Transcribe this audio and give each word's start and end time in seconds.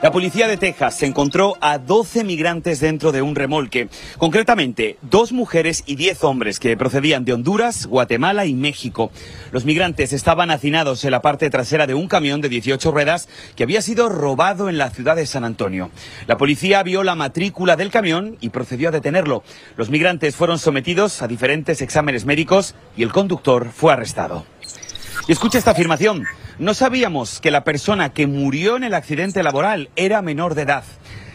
La 0.00 0.12
policía 0.12 0.46
de 0.46 0.56
Texas 0.56 1.02
encontró 1.02 1.56
a 1.60 1.78
12 1.78 2.22
migrantes 2.22 2.78
dentro 2.78 3.10
de 3.10 3.20
un 3.20 3.34
remolque. 3.34 3.88
Concretamente, 4.16 4.96
dos 5.02 5.32
mujeres 5.32 5.82
y 5.86 5.96
10 5.96 6.22
hombres 6.22 6.60
que 6.60 6.76
procedían 6.76 7.24
de 7.24 7.32
Honduras, 7.32 7.86
Guatemala 7.86 8.46
y 8.46 8.54
México. 8.54 9.10
Los 9.50 9.64
migrantes 9.64 10.12
estaban 10.12 10.52
hacinados 10.52 11.04
en 11.04 11.10
la 11.10 11.20
parte 11.20 11.50
trasera 11.50 11.88
de 11.88 11.94
un 11.94 12.06
camión 12.06 12.40
de 12.40 12.48
18 12.48 12.92
ruedas 12.92 13.28
que 13.56 13.64
había 13.64 13.82
sido 13.82 14.08
robado 14.08 14.68
en 14.68 14.78
la 14.78 14.90
ciudad 14.90 15.16
de 15.16 15.26
San 15.26 15.42
Antonio. 15.42 15.90
La 16.28 16.38
policía 16.38 16.80
vio 16.84 17.02
la 17.02 17.16
matrícula 17.16 17.74
del 17.74 17.90
camión 17.90 18.36
y 18.40 18.50
procedió 18.50 18.90
a 18.90 18.92
detenerlo. 18.92 19.42
Los 19.76 19.90
migrantes 19.90 20.36
fueron 20.36 20.60
sometidos 20.60 21.22
a 21.22 21.26
diferentes 21.26 21.82
exámenes 21.82 22.24
médicos 22.24 22.76
y 22.96 23.02
el 23.02 23.10
conductor 23.10 23.70
fue 23.74 23.94
arrestado. 23.94 24.46
Y 25.26 25.32
escucha 25.32 25.58
esta 25.58 25.72
afirmación. 25.72 26.24
No 26.58 26.74
sabíamos 26.74 27.40
que 27.40 27.52
la 27.52 27.62
persona 27.62 28.12
que 28.12 28.26
murió 28.26 28.76
en 28.76 28.82
el 28.82 28.94
accidente 28.94 29.44
laboral 29.44 29.90
era 29.94 30.22
menor 30.22 30.56
de 30.56 30.62
edad. 30.62 30.82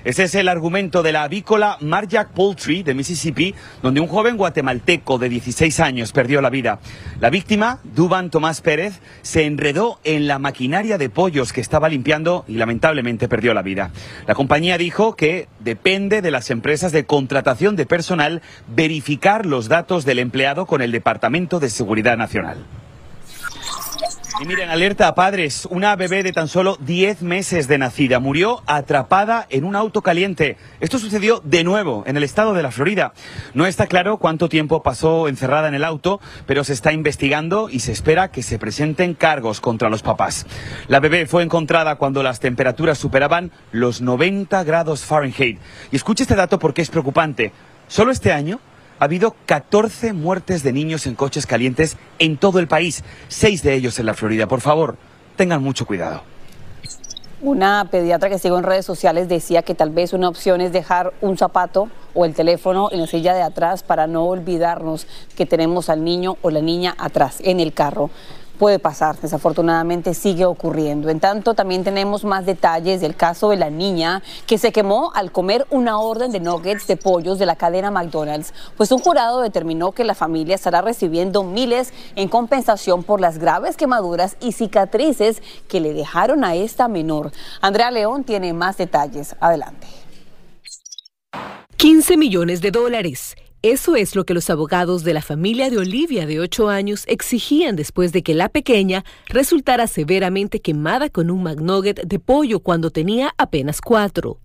Ese 0.04 0.24
es 0.24 0.36
el 0.36 0.50
argumento 0.50 1.02
de 1.02 1.14
la 1.14 1.24
avícola 1.24 1.78
Marjack 1.80 2.32
Poultry 2.32 2.84
de 2.84 2.94
Mississippi, 2.94 3.56
donde 3.82 4.02
un 4.02 4.10
joven 4.10 4.36
guatemalteco 4.36 5.18
de 5.18 5.30
16 5.30 5.80
años 5.80 6.12
perdió 6.12 6.42
la 6.42 6.50
vida. 6.50 6.80
La 7.22 7.30
víctima, 7.30 7.80
Duban 7.86 8.30
Tomás 8.30 8.60
Pérez, 8.60 9.00
se 9.22 9.46
enredó 9.46 10.02
en 10.04 10.28
la 10.28 10.40
maquinaria 10.40 10.98
de 10.98 11.10
pollos 11.10 11.54
que 11.54 11.62
estaba 11.62 11.88
limpiando 11.88 12.44
y 12.50 12.56
lamentablemente 12.56 13.30
perdió 13.30 13.54
la 13.54 13.62
vida. 13.62 13.92
La 14.28 14.36
compañía 14.36 14.78
dijo 14.78 15.16
que 15.16 15.48
depende 15.62 16.22
de 16.22 16.32
las 16.32 16.50
empresas 16.50 16.92
de 16.92 17.06
contratación 17.06 17.78
de 17.78 17.86
personal 17.86 18.42
verificar 18.68 19.46
los 19.46 19.70
datos 19.70 20.04
del 20.04 20.20
empleado 20.20 20.66
con 20.66 20.82
el 20.82 20.92
Departamento 20.92 21.62
de 21.62 21.70
Seguridad 21.70 22.18
Nacional. 22.18 22.58
Y 24.42 24.46
miren, 24.46 24.70
alerta 24.70 25.08
a 25.08 25.16
padres. 25.16 25.68
Una 25.70 25.96
bebé 25.96 26.24
de 26.24 26.32
tan 26.32 26.48
solo 26.48 26.76
10 26.80 27.22
meses 27.22 27.68
de 27.68 27.78
nacida 27.78 28.20
murió 28.20 28.64
atrapada 28.66 29.46
en 29.52 29.64
un 29.64 29.76
auto 29.76 30.02
caliente. 30.02 30.58
Esto 30.80 30.98
sucedió 30.98 31.40
de 31.44 31.64
nuevo 31.64 32.04
en 32.08 32.18
el 32.18 32.24
estado 32.24 32.54
de 32.54 32.64
la 32.64 32.72
Florida. 32.72 33.14
No 33.54 33.68
está 33.68 33.86
claro 33.86 34.18
cuánto 34.18 34.50
tiempo 34.50 34.82
pasó 34.82 35.28
encerrada 35.28 35.68
en 35.68 35.76
el 35.76 35.84
auto, 35.84 36.20
pero 36.48 36.64
se 36.64 36.74
está 36.74 36.94
investigando 36.94 37.70
y 37.70 37.82
se 37.82 37.92
espera 37.92 38.32
que 38.32 38.42
se 38.42 38.58
presenten 38.58 39.14
cargos 39.14 39.62
contra 39.62 39.90
los 39.90 40.02
papás. 40.02 40.48
La 40.88 41.00
bebé 41.00 41.28
fue 41.28 41.44
encontrada 41.44 41.96
cuando 41.96 42.24
las 42.24 42.40
temperaturas 42.40 42.98
superaban 42.98 43.52
los 43.72 44.02
90 44.02 44.64
grados 44.64 45.06
Fahrenheit. 45.06 45.60
Y 45.92 45.96
escuche 45.96 46.24
este 46.24 46.36
dato 46.36 46.58
porque 46.58 46.82
es 46.82 46.90
preocupante. 46.90 47.52
Solo 47.88 48.12
este 48.12 48.32
año 48.32 48.60
ha 49.04 49.06
habido 49.06 49.36
14 49.48 50.14
muertes 50.14 50.64
de 50.64 50.72
niños 50.72 51.08
en 51.08 51.16
coches 51.16 51.46
calientes 51.46 51.98
en 52.20 52.38
todo 52.38 52.60
el 52.60 52.70
país, 52.70 53.04
seis 53.28 53.62
de 53.62 53.74
ellos 53.74 54.00
en 54.00 54.06
la 54.06 54.14
Florida. 54.14 54.48
Por 54.48 54.62
favor, 54.62 54.96
tengan 55.36 55.62
mucho 55.62 55.86
cuidado. 55.86 56.22
Una 57.42 57.86
pediatra 57.92 58.30
que 58.30 58.40
sigo 58.40 58.58
en 58.58 58.64
redes 58.64 58.86
sociales 58.86 59.28
decía 59.28 59.62
que 59.62 59.76
tal 59.76 59.90
vez 59.90 60.14
una 60.14 60.30
opción 60.30 60.62
es 60.62 60.72
dejar 60.72 61.12
un 61.20 61.38
zapato 61.38 61.90
o 62.14 62.24
el 62.24 62.34
teléfono 62.34 62.88
en 62.94 63.02
la 63.02 63.08
silla 63.08 63.34
de 63.34 63.42
atrás 63.42 63.84
para 63.84 64.08
no 64.08 64.24
olvidarnos 64.24 65.06
que 65.36 65.46
tenemos 65.46 65.90
al 65.90 66.06
niño 66.06 66.38
o 66.42 66.50
la 66.50 66.62
niña 66.62 66.96
atrás 66.98 67.42
en 67.44 67.60
el 67.60 67.74
carro 67.74 68.10
puede 68.58 68.80
pasar, 68.80 69.20
desafortunadamente 69.20 70.14
sigue 70.14 70.46
ocurriendo. 70.46 71.10
En 71.10 71.20
tanto, 71.20 71.54
también 71.54 71.84
tenemos 71.84 72.24
más 72.24 72.46
detalles 72.46 73.02
del 73.02 73.16
caso 73.16 73.50
de 73.50 73.58
la 73.58 73.70
niña 73.70 74.22
que 74.46 74.58
se 74.58 74.72
quemó 74.72 75.12
al 75.16 75.32
comer 75.32 75.66
una 75.70 76.00
orden 76.00 76.32
de 76.32 76.40
nuggets 76.40 76.88
de 76.88 76.98
pollos 76.98 77.40
de 77.40 77.46
la 77.46 77.56
cadena 77.56 77.92
McDonald's, 77.92 78.54
pues 78.78 78.92
un 78.92 79.00
jurado 79.00 79.42
determinó 79.42 79.92
que 79.92 80.04
la 80.04 80.16
familia 80.16 80.56
estará 80.56 80.82
recibiendo 80.82 81.44
miles 81.44 81.94
en 82.16 82.30
compensación 82.30 83.04
por 83.04 83.20
las 83.20 83.38
graves 83.38 83.78
quemaduras 83.78 84.38
y 84.40 84.52
cicatrices 84.52 85.42
que 85.68 85.80
le 85.80 85.94
dejaron 85.94 86.44
a 86.44 86.56
esta 86.56 86.88
menor. 86.88 87.32
Andrea 87.62 87.92
León 87.92 88.24
tiene 88.24 88.54
más 88.54 88.78
detalles. 88.78 89.36
Adelante. 89.40 89.88
15 91.78 92.18
millones 92.18 92.62
de 92.62 92.72
dólares. 92.72 93.36
Eso 93.64 93.96
es 93.96 94.14
lo 94.14 94.26
que 94.26 94.34
los 94.34 94.50
abogados 94.50 95.06
de 95.06 95.14
la 95.14 95.22
familia 95.22 95.70
de 95.70 95.78
Olivia 95.78 96.26
de 96.26 96.42
8 96.42 96.68
años 96.68 97.06
exigían 97.08 97.78
después 97.78 98.12
de 98.12 98.22
que 98.22 98.34
la 98.34 98.50
pequeña 98.50 99.06
resultara 99.28 99.88
severamente 99.88 100.60
quemada 100.60 101.08
con 101.08 101.32
un 101.32 101.44
McNugget 101.44 102.02
de 102.02 102.20
pollo 102.20 102.60
cuando 102.60 102.90
tenía 102.92 103.34
apenas 103.38 103.80
4. 103.80 104.38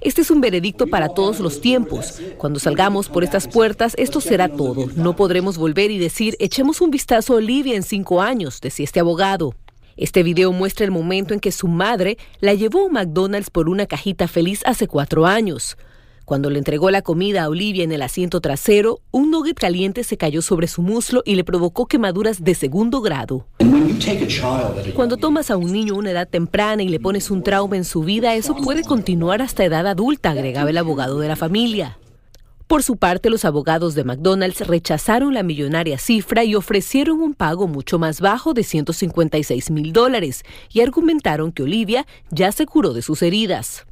Este 0.00 0.22
es 0.22 0.30
un 0.30 0.40
veredicto 0.40 0.86
para 0.86 1.10
todos 1.10 1.38
los 1.40 1.60
tiempos. 1.60 2.18
Cuando 2.38 2.58
salgamos 2.58 3.10
por 3.10 3.24
estas 3.24 3.46
puertas, 3.46 3.92
esto 3.98 4.22
será 4.22 4.48
todo. 4.48 4.86
No 4.96 5.14
podremos 5.14 5.58
volver 5.58 5.90
y 5.90 5.98
decir, 5.98 6.36
echemos 6.38 6.80
un 6.80 6.90
vistazo 6.90 7.34
a 7.34 7.36
Olivia 7.36 7.76
en 7.76 7.82
cinco 7.82 8.22
años, 8.22 8.62
decía 8.62 8.84
este 8.84 9.00
abogado. 9.00 9.54
Este 9.98 10.22
video 10.22 10.50
muestra 10.52 10.86
el 10.86 10.92
momento 10.92 11.34
en 11.34 11.40
que 11.40 11.52
su 11.52 11.68
madre 11.68 12.16
la 12.40 12.54
llevó 12.54 12.80
a 12.80 12.84
un 12.86 12.92
McDonald's 12.92 13.50
por 13.50 13.68
una 13.68 13.84
cajita 13.84 14.28
feliz 14.28 14.62
hace 14.64 14.86
cuatro 14.86 15.26
años. 15.26 15.76
Cuando 16.30 16.48
le 16.48 16.58
entregó 16.58 16.92
la 16.92 17.02
comida 17.02 17.42
a 17.42 17.48
Olivia 17.48 17.82
en 17.82 17.90
el 17.90 18.02
asiento 18.02 18.40
trasero, 18.40 19.00
un 19.10 19.32
nugget 19.32 19.58
caliente 19.58 20.04
se 20.04 20.16
cayó 20.16 20.42
sobre 20.42 20.68
su 20.68 20.80
muslo 20.80 21.22
y 21.24 21.34
le 21.34 21.42
provocó 21.42 21.86
quemaduras 21.86 22.44
de 22.44 22.54
segundo 22.54 23.00
grado. 23.00 23.48
Cuando 24.94 25.16
tomas 25.16 25.50
a 25.50 25.56
un 25.56 25.72
niño 25.72 25.94
a 25.94 25.98
una 25.98 26.12
edad 26.12 26.28
temprana 26.28 26.84
y 26.84 26.88
le 26.88 27.00
pones 27.00 27.32
un 27.32 27.42
trauma 27.42 27.76
en 27.76 27.84
su 27.84 28.02
vida, 28.04 28.36
eso 28.36 28.54
puede 28.54 28.84
continuar 28.84 29.42
hasta 29.42 29.64
edad 29.64 29.88
adulta, 29.88 30.30
agregaba 30.30 30.70
el 30.70 30.78
abogado 30.78 31.18
de 31.18 31.26
la 31.26 31.34
familia. 31.34 31.98
Por 32.68 32.84
su 32.84 32.96
parte, 32.96 33.28
los 33.28 33.44
abogados 33.44 33.96
de 33.96 34.04
McDonald's 34.04 34.64
rechazaron 34.68 35.34
la 35.34 35.42
millonaria 35.42 35.98
cifra 35.98 36.44
y 36.44 36.54
ofrecieron 36.54 37.20
un 37.20 37.34
pago 37.34 37.66
mucho 37.66 37.98
más 37.98 38.20
bajo 38.20 38.54
de 38.54 38.62
156 38.62 39.72
mil 39.72 39.92
dólares 39.92 40.44
y 40.72 40.80
argumentaron 40.80 41.50
que 41.50 41.64
Olivia 41.64 42.06
ya 42.30 42.52
se 42.52 42.66
curó 42.66 42.92
de 42.92 43.02
sus 43.02 43.20
heridas. 43.22 43.84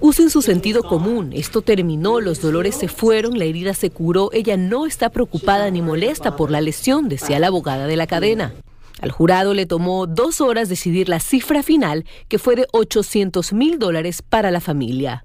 Usen 0.00 0.30
su 0.30 0.42
sentido 0.42 0.82
común. 0.82 1.32
Esto 1.32 1.62
terminó, 1.62 2.20
los 2.20 2.40
dolores 2.40 2.74
se 2.74 2.88
fueron, 2.88 3.38
la 3.38 3.44
herida 3.44 3.74
se 3.74 3.90
curó. 3.90 4.30
Ella 4.32 4.56
no 4.56 4.86
está 4.86 5.10
preocupada 5.10 5.70
ni 5.70 5.82
molesta 5.82 6.36
por 6.36 6.50
la 6.50 6.60
lesión, 6.60 7.08
decía 7.08 7.38
la 7.38 7.48
abogada 7.48 7.86
de 7.86 7.96
la 7.96 8.06
cadena. 8.06 8.52
Al 9.00 9.10
jurado 9.10 9.54
le 9.54 9.66
tomó 9.66 10.06
dos 10.06 10.40
horas 10.40 10.68
decidir 10.68 11.08
la 11.08 11.20
cifra 11.20 11.62
final, 11.62 12.04
que 12.28 12.38
fue 12.38 12.56
de 12.56 12.66
800 12.72 13.52
mil 13.52 13.78
dólares 13.78 14.22
para 14.22 14.50
la 14.50 14.60
familia. 14.60 15.24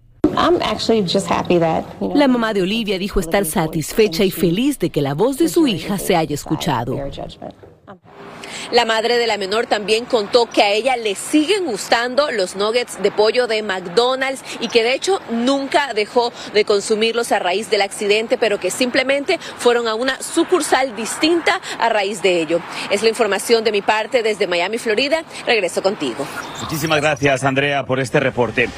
La 2.14 2.28
mamá 2.28 2.54
de 2.54 2.62
Olivia 2.62 3.00
dijo 3.00 3.20
estar 3.20 3.46
satisfecha 3.46 4.24
y 4.24 4.32
feliz 4.32 4.80
de 4.80 4.90
que 4.90 5.02
la 5.02 5.14
voz 5.14 5.38
de 5.38 5.50
su 5.50 5.68
hija 5.68 5.98
se 5.98 6.16
haya 6.16 6.36
escuchado. 6.36 6.98
La 8.72 8.86
madre 8.86 9.18
de 9.18 9.28
la 9.28 9.38
menor 9.38 9.68
también 9.68 10.06
contó 10.06 10.48
que 10.48 10.64
a 10.64 10.72
ella 10.72 10.96
le 10.98 11.16
siguen 11.16 11.66
gustando 11.66 12.32
los 12.32 12.56
nuggets 12.56 13.02
de 13.02 13.12
pollo 13.12 13.48
de 13.48 13.62
McDonald's 13.62 14.44
y 14.60 14.70
que 14.70 14.84
de 14.84 14.94
hecho 14.94 15.22
nunca 15.30 15.94
dejó 15.94 16.34
de 16.54 16.66
consumirlos 16.66 17.32
a 17.32 17.40
raíz 17.40 17.70
del 17.70 17.82
accidente, 17.82 18.38
pero 18.38 18.60
que 18.60 18.72
simplemente 18.72 19.38
fueron 19.58 19.88
a 19.88 19.96
una 19.96 20.22
sucursal 20.22 20.96
distinta 20.96 21.62
a 21.80 21.90
raíz 21.90 22.22
de 22.22 22.42
ello. 22.42 22.60
Es 22.90 23.04
la 23.04 23.10
información 23.10 23.64
de 23.64 23.72
mi 23.72 23.82
parte 23.82 24.24
desde 24.24 24.48
Miami, 24.48 24.78
Florida. 24.78 25.24
Regreso 25.46 25.84
contigo. 25.84 26.26
Muchísimas 26.62 27.00
gracias, 27.02 27.44
Andrea, 27.44 27.86
por 27.86 28.00
este 28.00 28.20
reporte. 28.20 28.70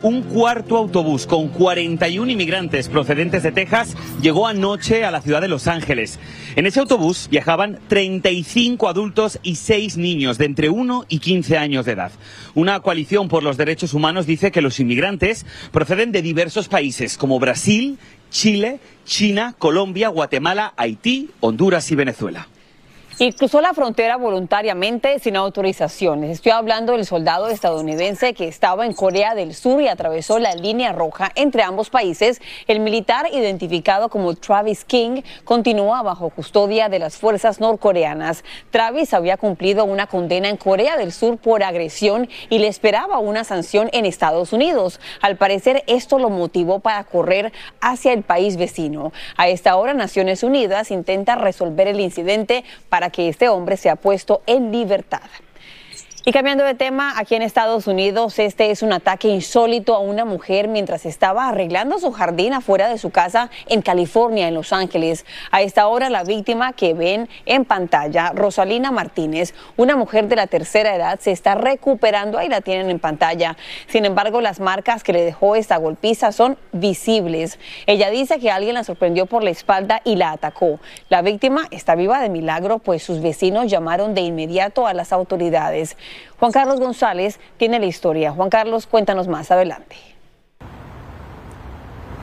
Un 0.00 0.22
cuarto 0.22 0.76
autobús 0.76 1.26
con 1.26 1.48
41 1.48 2.30
inmigrantes 2.30 2.88
procedentes 2.88 3.42
de 3.42 3.50
Texas 3.50 3.96
llegó 4.22 4.46
anoche 4.46 5.04
a 5.04 5.10
la 5.10 5.20
ciudad 5.20 5.40
de 5.40 5.48
Los 5.48 5.66
Ángeles. 5.66 6.20
En 6.54 6.66
ese 6.66 6.78
autobús 6.78 7.26
viajaban 7.28 7.80
35 7.88 8.88
adultos 8.88 9.40
y 9.42 9.56
6 9.56 9.96
niños 9.96 10.38
de 10.38 10.44
entre 10.44 10.70
1 10.70 11.06
y 11.08 11.18
15 11.18 11.58
años 11.58 11.84
de 11.84 11.92
edad. 11.92 12.12
Una 12.54 12.78
coalición 12.78 13.26
por 13.26 13.42
los 13.42 13.56
derechos 13.56 13.92
humanos 13.92 14.24
dice 14.24 14.52
que 14.52 14.62
los 14.62 14.78
inmigrantes 14.78 15.44
proceden 15.72 16.12
de 16.12 16.22
diversos 16.22 16.68
países 16.68 17.18
como 17.18 17.40
Brasil, 17.40 17.98
Chile, 18.30 18.78
China, 19.04 19.56
Colombia, 19.58 20.10
Guatemala, 20.10 20.74
Haití, 20.76 21.30
Honduras 21.40 21.90
y 21.90 21.96
Venezuela 21.96 22.46
y 23.20 23.32
cruzó 23.32 23.60
la 23.60 23.74
frontera 23.74 24.16
voluntariamente 24.16 25.18
sin 25.18 25.34
autorizaciones. 25.34 26.30
Estoy 26.30 26.52
hablando 26.52 26.92
del 26.92 27.04
soldado 27.04 27.48
estadounidense 27.48 28.32
que 28.32 28.46
estaba 28.46 28.86
en 28.86 28.92
Corea 28.92 29.34
del 29.34 29.54
Sur 29.54 29.82
y 29.82 29.88
atravesó 29.88 30.38
la 30.38 30.54
línea 30.54 30.92
roja 30.92 31.32
entre 31.34 31.64
ambos 31.64 31.90
países. 31.90 32.40
El 32.68 32.78
militar, 32.78 33.26
identificado 33.32 34.08
como 34.08 34.34
Travis 34.34 34.84
King, 34.84 35.22
continúa 35.42 36.02
bajo 36.02 36.30
custodia 36.30 36.88
de 36.88 37.00
las 37.00 37.16
fuerzas 37.16 37.58
norcoreanas. 37.58 38.44
Travis 38.70 39.12
había 39.12 39.36
cumplido 39.36 39.84
una 39.84 40.06
condena 40.06 40.48
en 40.48 40.56
Corea 40.56 40.96
del 40.96 41.10
Sur 41.10 41.38
por 41.38 41.64
agresión 41.64 42.28
y 42.50 42.60
le 42.60 42.68
esperaba 42.68 43.18
una 43.18 43.42
sanción 43.42 43.90
en 43.92 44.06
Estados 44.06 44.52
Unidos. 44.52 45.00
Al 45.20 45.36
parecer, 45.36 45.82
esto 45.88 46.20
lo 46.20 46.30
motivó 46.30 46.78
para 46.78 47.02
correr 47.02 47.52
hacia 47.80 48.12
el 48.12 48.22
país 48.22 48.56
vecino. 48.56 49.12
A 49.36 49.48
esta 49.48 49.74
hora, 49.74 49.92
Naciones 49.92 50.44
Unidas 50.44 50.92
intenta 50.92 51.34
resolver 51.34 51.88
el 51.88 51.98
incidente 51.98 52.64
para 52.88 53.07
que 53.10 53.28
este 53.28 53.48
hombre 53.48 53.76
se 53.76 53.90
ha 53.90 53.96
puesto 53.96 54.42
en 54.46 54.70
libertad. 54.72 55.22
Y 56.28 56.30
cambiando 56.30 56.62
de 56.62 56.74
tema, 56.74 57.14
aquí 57.16 57.36
en 57.36 57.40
Estados 57.40 57.86
Unidos, 57.86 58.38
este 58.38 58.70
es 58.70 58.82
un 58.82 58.92
ataque 58.92 59.28
insólito 59.28 59.94
a 59.94 60.00
una 60.00 60.26
mujer 60.26 60.68
mientras 60.68 61.06
estaba 61.06 61.48
arreglando 61.48 61.98
su 61.98 62.12
jardín 62.12 62.52
afuera 62.52 62.90
de 62.90 62.98
su 62.98 63.08
casa 63.08 63.48
en 63.66 63.80
California, 63.80 64.46
en 64.46 64.52
Los 64.52 64.74
Ángeles. 64.74 65.24
A 65.50 65.62
esta 65.62 65.86
hora, 65.86 66.10
la 66.10 66.24
víctima 66.24 66.74
que 66.74 66.92
ven 66.92 67.30
en 67.46 67.64
pantalla, 67.64 68.32
Rosalina 68.34 68.90
Martínez, 68.90 69.54
una 69.78 69.96
mujer 69.96 70.28
de 70.28 70.36
la 70.36 70.46
tercera 70.48 70.94
edad, 70.94 71.18
se 71.18 71.30
está 71.30 71.54
recuperando. 71.54 72.36
Ahí 72.36 72.48
la 72.48 72.60
tienen 72.60 72.90
en 72.90 72.98
pantalla. 72.98 73.56
Sin 73.86 74.04
embargo, 74.04 74.42
las 74.42 74.60
marcas 74.60 75.02
que 75.02 75.14
le 75.14 75.24
dejó 75.24 75.56
esta 75.56 75.78
golpiza 75.78 76.32
son 76.32 76.58
visibles. 76.72 77.58
Ella 77.86 78.10
dice 78.10 78.38
que 78.38 78.50
alguien 78.50 78.74
la 78.74 78.84
sorprendió 78.84 79.24
por 79.24 79.42
la 79.42 79.48
espalda 79.48 80.02
y 80.04 80.16
la 80.16 80.32
atacó. 80.32 80.78
La 81.08 81.22
víctima 81.22 81.68
está 81.70 81.94
viva 81.94 82.20
de 82.20 82.28
milagro, 82.28 82.80
pues 82.80 83.02
sus 83.02 83.22
vecinos 83.22 83.70
llamaron 83.70 84.14
de 84.14 84.20
inmediato 84.20 84.86
a 84.86 84.92
las 84.92 85.14
autoridades. 85.14 85.96
Juan 86.38 86.52
Carlos 86.52 86.80
González 86.80 87.40
tiene 87.56 87.78
la 87.78 87.86
historia. 87.86 88.32
Juan 88.32 88.50
Carlos, 88.50 88.86
cuéntanos 88.86 89.28
más 89.28 89.50
adelante. 89.50 89.96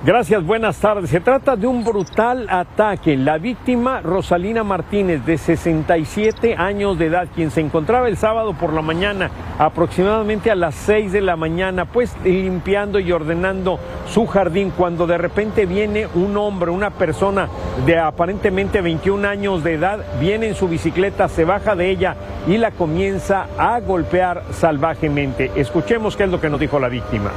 Gracias, 0.05 0.45
buenas 0.45 0.77
tardes. 0.77 1.09
Se 1.09 1.19
trata 1.19 1.55
de 1.55 1.65
un 1.65 1.83
brutal 1.83 2.47
ataque. 2.47 3.17
La 3.17 3.39
víctima, 3.39 4.01
Rosalina 4.01 4.63
Martínez, 4.63 5.25
de 5.25 5.35
67 5.35 6.53
años 6.55 6.99
de 6.99 7.07
edad, 7.07 7.27
quien 7.33 7.49
se 7.49 7.61
encontraba 7.61 8.07
el 8.07 8.15
sábado 8.15 8.53
por 8.53 8.71
la 8.71 8.83
mañana, 8.83 9.31
aproximadamente 9.57 10.51
a 10.51 10.55
las 10.55 10.75
6 10.75 11.11
de 11.11 11.21
la 11.21 11.35
mañana, 11.35 11.85
pues 11.85 12.15
limpiando 12.23 12.99
y 12.99 13.11
ordenando 13.11 13.79
su 14.07 14.27
jardín, 14.27 14.71
cuando 14.77 15.07
de 15.07 15.17
repente 15.17 15.65
viene 15.65 16.05
un 16.13 16.37
hombre, 16.37 16.69
una 16.69 16.91
persona 16.91 17.49
de 17.87 17.97
aparentemente 17.97 18.81
21 18.81 19.27
años 19.27 19.63
de 19.63 19.73
edad, 19.73 20.05
viene 20.19 20.49
en 20.49 20.55
su 20.55 20.67
bicicleta, 20.67 21.27
se 21.29 21.45
baja 21.45 21.75
de 21.75 21.89
ella 21.89 22.15
y 22.47 22.57
la 22.57 22.71
comienza 22.71 23.47
a 23.57 23.79
golpear 23.79 24.43
salvajemente. 24.51 25.51
Escuchemos 25.55 26.15
qué 26.15 26.25
es 26.25 26.29
lo 26.29 26.39
que 26.39 26.49
nos 26.49 26.59
dijo 26.59 26.79
la 26.79 26.89
víctima. 26.89 27.31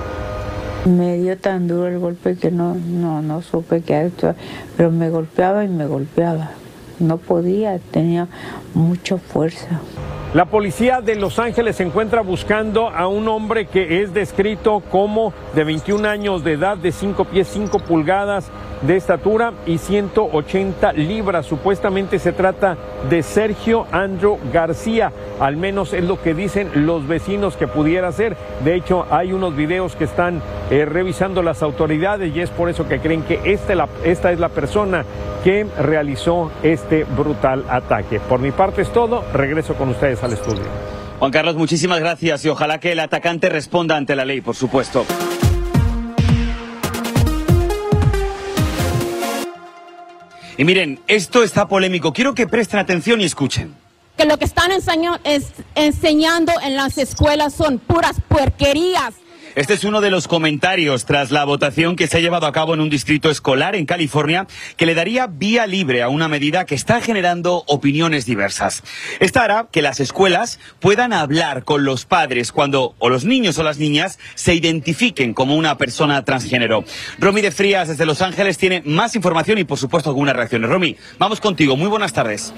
Me 0.84 1.19
dio 1.19 1.37
tan 1.37 1.66
duro 1.66 1.88
el 1.88 1.99
golpe 1.99 2.37
que 2.37 2.50
no, 2.50 2.75
no, 2.75 3.20
no 3.20 3.43
supe 3.43 3.82
qué 3.82 3.96
actuar, 3.96 4.37
pero 4.76 4.90
me 4.90 5.10
golpeaba 5.10 5.64
y 5.64 5.69
me 5.69 5.87
golpeaba. 5.87 6.50
No 6.99 7.16
podía, 7.16 7.78
tenía 7.78 8.28
mucha 8.75 9.19
fuerza. 9.19 9.81
La 10.34 10.44
policía 10.44 11.00
de 11.00 11.14
Los 11.14 11.38
Ángeles 11.38 11.76
se 11.76 11.84
encuentra 11.84 12.20
buscando 12.20 12.88
a 12.88 13.06
un 13.08 13.28
hombre 13.28 13.66
que 13.66 14.02
es 14.02 14.12
descrito 14.12 14.82
como 14.90 15.32
de 15.55 15.64
21 15.64 16.06
años 16.06 16.44
de 16.44 16.52
edad, 16.52 16.76
de 16.76 16.93
5 16.93 17.25
pies 17.25 17.49
5 17.50 17.78
pulgadas 17.78 18.50
de 18.83 18.97
estatura 18.97 19.53
y 19.67 19.79
180 19.79 20.93
libras. 20.93 21.47
Supuestamente 21.47 22.19
se 22.19 22.33
trata 22.33 22.77
de 23.09 23.23
Sergio 23.23 23.87
Andrew 23.93 24.39
García, 24.53 25.13
al 25.41 25.57
menos 25.57 25.93
es 25.93 26.05
lo 26.05 26.21
que 26.21 26.35
dicen 26.35 26.87
los 26.87 27.07
vecinos 27.07 27.57
que 27.57 27.67
pudiera 27.67 28.11
ser. 28.13 28.37
De 28.65 28.75
hecho, 28.75 29.07
hay 29.11 29.33
unos 29.33 29.57
videos 29.57 29.97
que 29.97 30.05
están 30.05 30.43
eh, 30.71 30.85
revisando 30.85 31.43
las 31.43 31.63
autoridades 31.63 32.35
y 32.35 32.41
es 32.41 32.51
por 32.51 32.69
eso 32.69 32.89
que 32.89 33.01
creen 33.01 33.23
que 33.23 33.41
esta, 33.45 33.89
esta 34.05 34.33
es 34.33 34.41
la 34.41 34.49
persona 34.49 35.05
que 35.45 35.67
realizó 35.79 36.51
este 36.63 37.05
brutal 37.05 37.65
ataque. 37.69 38.21
Por 38.21 38.41
mi 38.41 38.51
parte 38.51 38.83
es 38.83 38.93
todo, 38.93 39.25
regreso 39.33 39.75
con 39.75 39.89
ustedes 39.91 40.23
al 40.23 40.33
estudio. 40.33 40.65
Juan 41.19 41.33
Carlos, 41.33 41.57
muchísimas 41.57 41.99
gracias 41.99 42.45
y 42.45 42.49
ojalá 42.49 42.79
que 42.79 42.93
el 42.93 43.01
atacante 43.01 43.49
responda 43.49 43.97
ante 43.97 44.15
la 44.15 44.25
ley, 44.25 44.41
por 44.41 44.55
supuesto. 44.55 45.05
Y 50.58 50.64
miren, 50.64 50.99
esto 51.06 51.44
está 51.44 51.69
polémico. 51.69 52.12
Quiero 52.12 52.34
que 52.34 52.49
presten 52.49 52.81
atención 52.81 53.20
y 53.20 53.25
escuchen. 53.25 53.76
Que 54.16 54.25
lo 54.25 54.37
que 54.38 54.44
están 54.44 54.72
enseñando 55.76 56.52
en 56.60 56.75
las 56.75 56.99
escuelas 56.99 57.55
son 57.55 57.78
puras 57.78 58.16
puerquerías 58.26 59.14
este 59.58 59.75
es 59.75 59.82
uno 59.82 60.00
de 60.00 60.12
los 60.12 60.28
comentarios 60.28 61.05
tras 61.05 61.32
la 61.32 61.44
votación 61.44 61.96
que 61.96 62.06
se 62.06 62.16
ha 62.16 62.20
llevado 62.20 62.46
a 62.46 62.52
cabo 62.52 62.75
en 62.75 62.81
un 62.81 62.90
distrito 62.90 63.28
escolar 63.28 63.75
en 63.75 63.87
California 63.87 64.46
que 64.76 64.87
le 64.87 64.94
daría 64.94 65.26
vía 65.26 65.66
libre 65.66 66.00
a 66.00 66.08
una 66.08 66.28
medida 66.28 66.64
que 66.64 66.76
está 66.76 67.00
generando 67.00 67.64
opiniones 67.66 68.24
diversas. 68.24 68.84
Esta 69.19 69.43
hará 69.43 69.67
que 69.72 69.82
las 69.82 69.98
escuelas 69.98 70.60
puedan 70.79 71.12
hablar 71.12 71.65
con 71.65 71.84
los 71.84 72.05
padres 72.05 72.53
cuando 72.53 72.94
o 73.00 73.08
los 73.08 73.24
niños 73.24 73.58
o 73.58 73.65
las 73.65 73.79
niñas 73.79 74.20
se 74.36 74.55
identifiquen 74.55 75.34
como 75.34 75.56
una 75.56 75.77
persona 75.77 76.24
transgénero. 76.24 76.84
Romy 77.19 77.41
de 77.41 77.50
Frías 77.50 77.88
desde 77.88 78.06
Los 78.06 78.22
Ángeles 78.22 78.58
tiene 78.58 78.82
más 78.84 79.17
información 79.17 79.58
y 79.58 79.65
por 79.65 79.79
supuesto 79.79 80.08
algunas 80.08 80.36
reacciones. 80.36 80.70
Romy, 80.70 80.96
vamos 81.19 81.41
contigo. 81.41 81.77
Muy 81.77 81.88
buenas 81.88 82.12
tardes. 82.12 82.55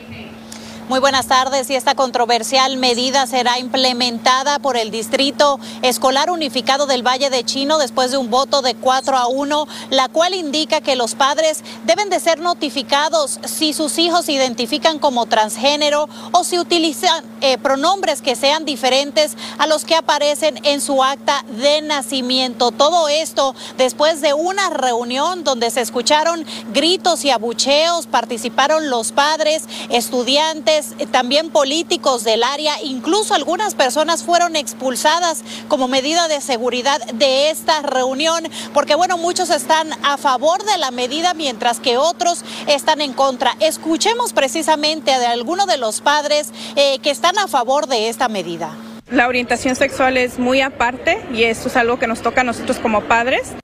Muy 0.91 0.99
buenas 0.99 1.29
tardes 1.29 1.71
y 1.71 1.77
esta 1.77 1.95
controversial 1.95 2.77
medida 2.77 3.25
será 3.29 3.61
implementada 3.61 4.59
por 4.59 4.77
el 4.77 4.91
Distrito 4.91 5.61
Escolar 5.83 6.33
Unificado 6.33 6.89
del 6.89 7.07
Valle 7.07 7.31
de 7.31 7.45
Chino 7.45 7.79
después 7.79 8.11
de 8.11 8.17
un 8.17 8.29
voto 8.29 8.61
de 8.61 8.75
4 8.75 9.17
a 9.17 9.29
1, 9.29 9.69
la 9.91 10.09
cual 10.09 10.35
indica 10.35 10.81
que 10.81 10.97
los 10.97 11.15
padres 11.15 11.63
deben 11.85 12.11
de 12.11 12.19
ser 12.19 12.41
notificados 12.41 13.39
si 13.45 13.73
sus 13.73 13.99
hijos 13.99 14.25
se 14.25 14.33
identifican 14.33 14.99
como 14.99 15.27
transgénero 15.27 16.09
o 16.33 16.43
si 16.43 16.59
utilizan 16.59 17.25
eh, 17.41 17.57
pronombres 17.57 18.21
que 18.21 18.35
sean 18.35 18.65
diferentes 18.65 19.37
a 19.59 19.69
los 19.69 19.85
que 19.85 19.95
aparecen 19.95 20.59
en 20.65 20.81
su 20.81 21.05
acta 21.05 21.45
de 21.51 21.83
nacimiento. 21.83 22.73
Todo 22.73 23.09
esto 23.09 23.55
después 23.79 24.23
de 24.23 24.35
una 24.35 24.71
reunión 24.71 25.45
donde 25.45 25.71
se 25.71 25.83
escucharon 25.83 26.45
gritos 26.73 27.25
y 27.25 27.31
abucheos, 27.31 28.09
participaron 28.09 28.91
los 28.91 29.13
padres, 29.13 29.69
estudiantes, 29.89 30.80
eh, 30.99 31.07
también 31.07 31.51
políticos 31.51 32.25
del 32.25 32.43
área, 32.43 32.81
incluso 32.83 33.35
algunas 33.35 33.75
personas 33.75 34.23
fueron 34.23 34.57
expulsadas 34.57 35.43
como 35.69 35.89
medida 35.89 36.29
de 36.29 36.41
seguridad 36.41 37.01
de 37.15 37.51
esta 37.51 37.83
reunión, 37.83 38.45
porque 38.73 38.95
bueno, 38.95 39.19
muchos 39.19 39.51
están 39.51 39.89
a 40.03 40.17
favor 40.17 40.63
de 40.65 40.79
la 40.79 40.91
medida 40.91 41.35
mientras 41.35 41.81
que 41.81 41.97
otros 41.97 42.45
están 42.67 43.01
en 43.01 43.13
contra. 43.13 43.57
Escuchemos 43.61 44.33
precisamente 44.33 45.11
de 45.19 45.27
algunos 45.27 45.67
de 45.67 45.77
los 45.77 46.01
padres 46.01 46.51
eh, 46.77 46.99
que 47.01 47.11
están 47.11 47.39
a 47.39 47.49
favor 47.49 47.87
de 47.87 48.09
esta 48.09 48.29
medida. 48.29 48.77
La 49.11 49.27
orientación 49.27 49.75
sexual 49.75 50.17
es 50.17 50.39
muy 50.39 50.61
aparte 50.61 51.21
y 51.33 51.43
esto 51.45 51.69
es 51.69 51.77
algo 51.77 51.99
que 51.99 52.07
nos 52.07 52.23
toca 52.23 52.43
a 52.43 52.45
nosotros 52.45 52.79
como 52.79 53.03
padres 53.03 53.55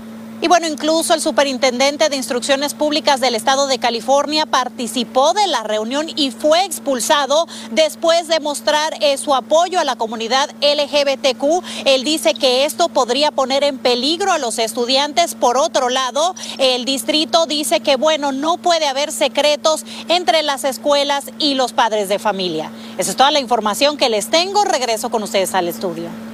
Y 0.43 0.49
bueno, 0.49 0.66
incluso 0.66 1.14
el 1.14 1.23
superintendente 1.23 2.11
de 2.11 2.16
instrucciones 2.16 2.75
públicas 2.75 3.21
del 3.21 3.35
estado 3.35 3.66
de 3.66 3.78
California 3.78 4.45
participó 4.45 5.33
de 5.33 5.47
la 5.47 5.62
reunión 5.62 6.07
y 6.14 6.31
fue 6.31 6.64
expulsado 6.64 7.47
después 7.71 8.28
de 8.28 8.40
mostrar 8.40 8.95
eh, 9.00 9.16
su 9.16 9.35
apoyo 9.35 9.81
a 9.81 9.85
la 9.85 9.97
comunidad 9.97 10.50
LGBTQ. 10.61 11.64
Él 11.87 12.05
dice 12.05 12.35
que 12.35 12.66
esto 12.66 12.90
podría 12.90 13.31
poner 13.31 13.64
en 13.64 13.78
peligro 13.78 14.31
a 14.31 14.38
los 14.38 14.59
estudiantes. 14.59 15.35
Por 15.35 15.57
otro 15.57 15.88
lado, 15.88 16.35
el 16.59 16.85
distrito 16.85 17.47
dice 17.47 17.81
que 17.81 17.97
bueno, 17.97 18.33
no 18.33 18.59
puede 18.59 18.87
haber 18.87 19.12
secretos 19.12 19.85
entre 20.09 20.43
las 20.43 20.64
escuelas 20.64 21.25
y 21.38 21.55
los 21.55 21.73
padres 21.73 22.11
de 22.11 22.19
familia. 22.19 22.71
Esa 22.99 23.11
es 23.11 23.16
toda 23.16 23.31
la 23.31 23.40
información 23.40 23.97
que 23.97 24.11
les 24.11 24.28
tengo. 24.28 24.64
Regreso 24.64 25.11
con 25.11 25.23
ustedes 25.23 25.55
al 25.55 25.69
estudio. 25.69 26.25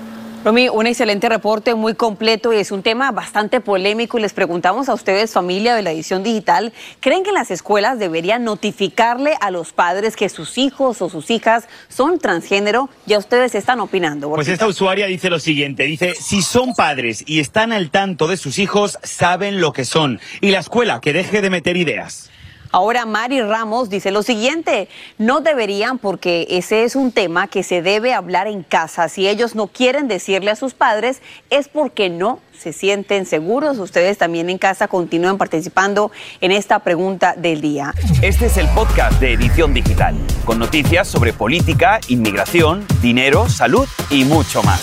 Romy, 0.45 0.69
un 0.69 0.89
excelente 0.89 1.29
reporte, 1.29 1.77
muy 1.77 1.95
completo 1.95 2.53
y 2.53 2.57
es 2.57 2.73
un 2.73 2.83
tema 2.83 3.13
bastante 3.13 3.61
polémico. 3.61 4.19
Y 4.19 4.23
les 4.23 4.33
preguntamos 4.33 4.89
a 4.89 4.95
ustedes, 4.95 5.33
familia 5.33 5.77
de 5.77 5.83
la 5.83 5.93
edición 5.93 6.25
digital, 6.25 6.73
¿creen 6.99 7.23
que 7.23 7.31
las 7.31 7.53
escuelas 7.53 8.01
deberían 8.01 8.43
notificarle 8.43 9.35
a 9.41 9.53
los 9.53 9.73
padres 9.73 10.17
que 10.17 10.29
sus 10.29 10.59
hijos 10.59 11.01
o 11.01 11.09
sus 11.09 11.31
hijas 11.31 11.69
son 11.89 12.19
transgénero? 12.19 12.91
Ya 13.07 13.19
ustedes 13.19 13.55
están 13.55 13.79
opinando. 13.79 14.31
Pues 14.31 14.49
esta 14.49 14.67
usuaria 14.67 15.07
dice 15.07 15.31
lo 15.31 15.39
siguiente, 15.39 15.85
dice, 15.85 16.17
si 16.17 16.43
son 16.43 16.75
padres 16.75 17.23
y 17.25 17.39
están 17.39 17.71
al 17.71 17.91
tanto 17.91 18.27
de 18.27 18.37
sus 18.37 18.59
hijos, 18.59 18.99
saben 19.05 19.61
lo 19.61 19.73
que 19.73 19.85
son. 19.85 20.19
Y 20.41 20.51
la 20.51 20.59
escuela, 20.59 21.01
que 21.01 21.13
deje 21.13 21.41
de 21.41 21.51
meter 21.51 21.77
ideas. 21.77 22.32
Ahora 22.73 23.05
Mari 23.05 23.43
Ramos 23.43 23.91
dice 23.91 24.11
lo 24.11 24.23
siguiente, 24.23 24.89
no 25.19 25.43
deberían 25.43 25.99
porque 25.99 26.47
ese 26.49 26.85
es 26.85 26.97
un 26.97 27.13
tema 27.13 27.47
que 27.47 27.63
se 27.63 27.83
debe 27.83 28.15
hablar 28.15 28.47
en 28.47 28.63
casa. 28.63 29.11
Si 29.11 29.29
ellos 29.29 29.55
no 29.55 29.67
quieren 29.67 30.09
decirle 30.09 30.51
a 30.51 30.57
sus 30.57 30.73
padres 30.73 31.21
es 31.51 31.69
porque 31.69 32.09
no 32.09 32.41
se 32.59 32.73
sienten 32.73 33.27
seguros. 33.27 33.79
Ustedes 33.79 34.17
también 34.17 34.49
en 34.49 34.57
casa 34.57 34.89
continúan 34.89 35.37
participando 35.37 36.11
en 36.41 36.51
esta 36.51 36.79
pregunta 36.79 37.35
del 37.37 37.61
día. 37.61 37.93
Este 38.23 38.47
es 38.47 38.57
el 38.57 38.69
podcast 38.69 39.21
de 39.21 39.35
Edición 39.35 39.75
Digital, 39.75 40.17
con 40.47 40.59
noticias 40.59 41.09
sobre 41.09 41.35
política, 41.35 42.01
inmigración, 42.09 42.87
dinero, 43.03 43.51
salud 43.51 43.87
y 44.09 44.25
mucho 44.25 44.63
más. 44.63 44.83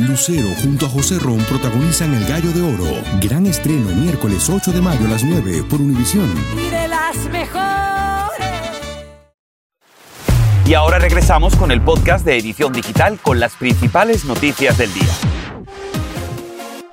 Lucero 0.00 0.48
junto 0.62 0.86
a 0.86 0.88
José 0.88 1.18
Ron 1.18 1.38
protagonizan 1.44 2.14
El 2.14 2.26
Gallo 2.26 2.52
de 2.52 2.62
Oro. 2.62 3.02
Gran 3.20 3.46
estreno 3.46 3.90
miércoles 3.90 4.48
8 4.48 4.72
de 4.72 4.80
mayo 4.80 5.06
a 5.06 5.10
las 5.10 5.24
9 5.24 5.64
por 5.68 5.80
Univisión. 5.80 6.32
Y 6.56 6.70
de 6.70 6.88
las 6.88 7.16
mejores. 7.30 7.68
Y 10.66 10.74
ahora 10.74 10.98
regresamos 10.98 11.56
con 11.56 11.70
el 11.70 11.80
podcast 11.80 12.24
de 12.24 12.36
Edición 12.36 12.72
Digital 12.72 13.18
con 13.20 13.40
las 13.40 13.54
principales 13.56 14.24
noticias 14.24 14.76
del 14.76 14.92
día. 14.92 15.37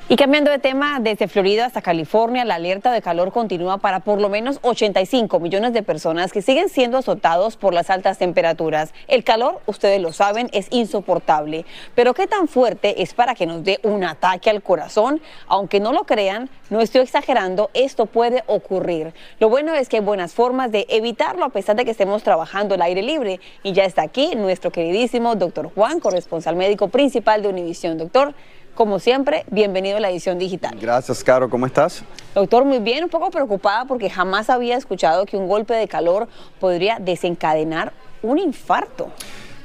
Y 0.08 0.18
cambiando 0.18 0.52
de 0.52 0.60
tema, 0.60 1.00
desde 1.00 1.28
Florida 1.28 1.66
hasta 1.66 1.82
California, 1.82 2.46
la 2.46 2.56
alerta 2.56 2.92
de 2.92 3.02
calor 3.02 3.32
continúa 3.32 3.80
para 3.80 4.02
por 4.02 4.22
lo 4.22 4.30
menos 4.30 4.60
85 4.62 5.40
millones 5.40 5.74
de 5.74 5.82
personas 5.82 6.32
que 6.32 6.44
siguen 6.44 6.70
siendo 6.70 7.00
azotados 7.00 7.58
por 7.58 7.74
las 7.74 7.90
altas 7.90 8.20
temperaturas. 8.20 8.94
El 9.08 9.24
calor, 9.24 9.62
ustedes 9.66 10.00
lo 10.00 10.14
saben, 10.14 10.48
es 10.54 10.68
insoportable. 10.70 11.66
Pero 11.96 12.14
¿qué 12.14 12.28
tan 12.28 12.48
fuerte 12.48 13.02
es 13.02 13.16
para 13.16 13.34
que 13.34 13.48
nos 13.48 13.64
dé 13.64 13.80
un 13.82 14.04
ataque 14.04 14.52
al 14.52 14.62
corazón? 14.62 15.22
Aunque 15.48 15.80
no 15.80 15.92
lo 15.92 16.04
crean, 16.04 16.52
no 16.70 16.82
estoy 16.82 17.02
exagerando, 17.02 17.72
esto 17.74 18.06
puede 18.06 18.44
ocurrir. 18.46 19.12
Lo 19.40 19.50
bueno 19.50 19.74
es 19.74 19.90
que 19.90 19.98
hay 19.98 20.04
buenas 20.04 20.36
formas 20.36 20.72
de 20.72 20.86
evitarlo 20.88 21.46
a 21.46 21.50
pesar 21.50 21.76
de 21.78 21.84
que 21.84 21.90
estemos 21.90 22.22
trabajando 22.22 22.76
al 22.76 22.84
aire 22.84 23.02
libre. 23.02 23.40
Y 23.64 23.74
ya 23.74 23.86
está 23.86 24.04
aquí 24.04 24.36
nuestro 24.36 24.70
queridísimo 24.70 25.34
doctor 25.34 25.72
Juan, 25.74 26.00
corresponsal 26.00 26.56
médico 26.56 26.90
principal 26.90 27.42
de 27.42 27.48
Univisión. 27.48 27.98
Doctor, 27.98 28.36
como 28.76 29.00
siempre, 29.00 29.46
bienvenido 29.50 29.98
a 29.98 30.00
la 30.02 30.10
edición 30.10 30.38
digital. 30.38 30.78
Gracias, 30.80 31.24
Caro. 31.24 31.50
¿Cómo 31.50 31.66
estás? 31.66 32.04
Doctor, 32.34 32.66
muy 32.66 32.80
bien, 32.80 33.06
un 33.06 33.10
poco 33.10 33.32
preocupada 33.32 33.86
porque 33.86 34.10
jamás 34.10 34.50
había 34.50 34.76
escuchado 34.76 35.26
que 35.26 35.38
un 35.38 35.48
golpe 35.48 35.74
de 35.74 35.88
calor 35.88 36.28
podría 36.60 37.00
desencadenar 37.00 37.94
un 38.22 38.38
infarto. 38.38 39.10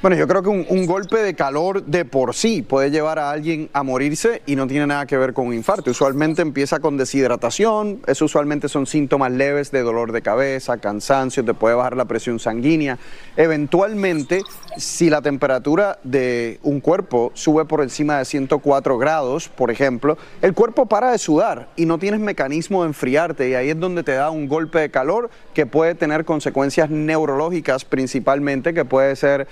Bueno, 0.01 0.17
yo 0.17 0.27
creo 0.27 0.41
que 0.41 0.49
un, 0.49 0.85
golpe 0.87 1.17
de 1.17 1.35
calor 1.35 1.83
de 1.85 2.05
por 2.05 2.33
sí 2.33 2.63
puede 2.63 2.89
llevar 2.89 3.19
a 3.19 3.29
alguien 3.29 3.69
a 3.71 3.83
morirse 3.83 4.41
y 4.47 4.55
no 4.55 4.65
tiene 4.65 4.87
nada 4.87 5.05
que 5.05 5.15
ver 5.15 5.31
con 5.31 5.45
un 5.45 5.53
infarto. 5.53 5.91
Usualmente 5.91 6.41
empieza 6.41 6.79
con 6.79 6.97
deshidratación, 6.97 8.01
eso 8.07 8.25
usualmente 8.25 8.67
son 8.67 8.87
síntomas 8.87 9.31
leves 9.31 9.69
de 9.69 9.83
dolor 9.83 10.11
de 10.11 10.23
cabeza, 10.23 10.79
cansancio, 10.79 11.45
te 11.45 11.53
puede 11.53 11.75
bajar 11.75 11.95
la 11.95 12.05
presión 12.05 12.39
sanguínea. 12.39 12.97
Eventualmente, 13.37 14.41
si 14.75 15.11
la 15.11 15.21
temperatura 15.21 15.99
de 16.03 16.59
un 16.63 16.79
cuerpo 16.79 17.31
sube 17.35 17.65
por 17.65 17.83
encima 17.83 18.17
de 18.17 18.25
104 18.25 18.97
grados, 18.97 19.49
por 19.49 19.69
ejemplo, 19.69 20.17
el 20.41 20.55
cuerpo 20.55 20.87
para 20.87 21.11
de 21.11 21.19
sudar 21.19 21.67
y 21.75 21.85
no 21.85 21.99
tienes 21.99 22.21
mecanismo 22.21 22.81
de 22.81 22.87
enfriarte 22.87 23.49
y 23.49 23.53
ahí 23.53 23.69
es 23.69 23.79
donde 23.79 24.01
te 24.01 24.13
da 24.13 24.31
un 24.31 24.47
golpe 24.47 24.79
de 24.79 24.89
calor 24.89 25.29
que 25.53 25.67
puede 25.67 25.93
tener 25.93 26.25
consecuencias 26.25 26.89
neurológicas 26.89 27.85
principalmente, 27.85 28.73
que 28.73 28.83
puede 28.83 29.15
ser 29.15 29.47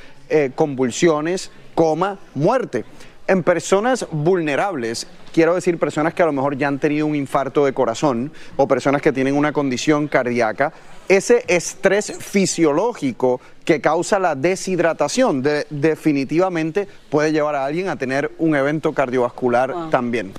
convulsiones, 0.55 1.51
coma, 1.75 2.19
muerte. 2.35 2.85
En 3.27 3.43
personas 3.43 4.07
vulnerables, 4.11 5.05
quiero 5.31 5.53
decir 5.53 5.77
personas 5.77 6.15
que 6.15 6.23
a 6.23 6.25
lo 6.25 6.31
mejor 6.31 6.57
ya 6.57 6.67
han 6.67 6.79
tenido 6.79 7.05
un 7.05 7.15
infarto 7.15 7.63
de 7.63 7.73
corazón 7.73 8.31
o 8.55 8.67
personas 8.67 9.01
que 9.01 9.11
tienen 9.11 9.35
una 9.35 9.53
condición 9.53 10.07
cardíaca, 10.07 10.73
ese 11.07 11.43
estrés 11.47 12.11
fisiológico 12.19 13.39
que 13.65 13.81
causa 13.81 14.17
la 14.17 14.33
deshidratación 14.33 15.43
de, 15.43 15.67
definitivamente 15.69 16.87
puede 17.09 17.31
llevar 17.31 17.55
a 17.55 17.65
alguien 17.65 17.89
a 17.89 17.97
tener 17.97 18.31
un 18.39 18.55
evento 18.55 18.93
cardiovascular 18.93 19.73
wow. 19.73 19.89
también. 19.91 20.33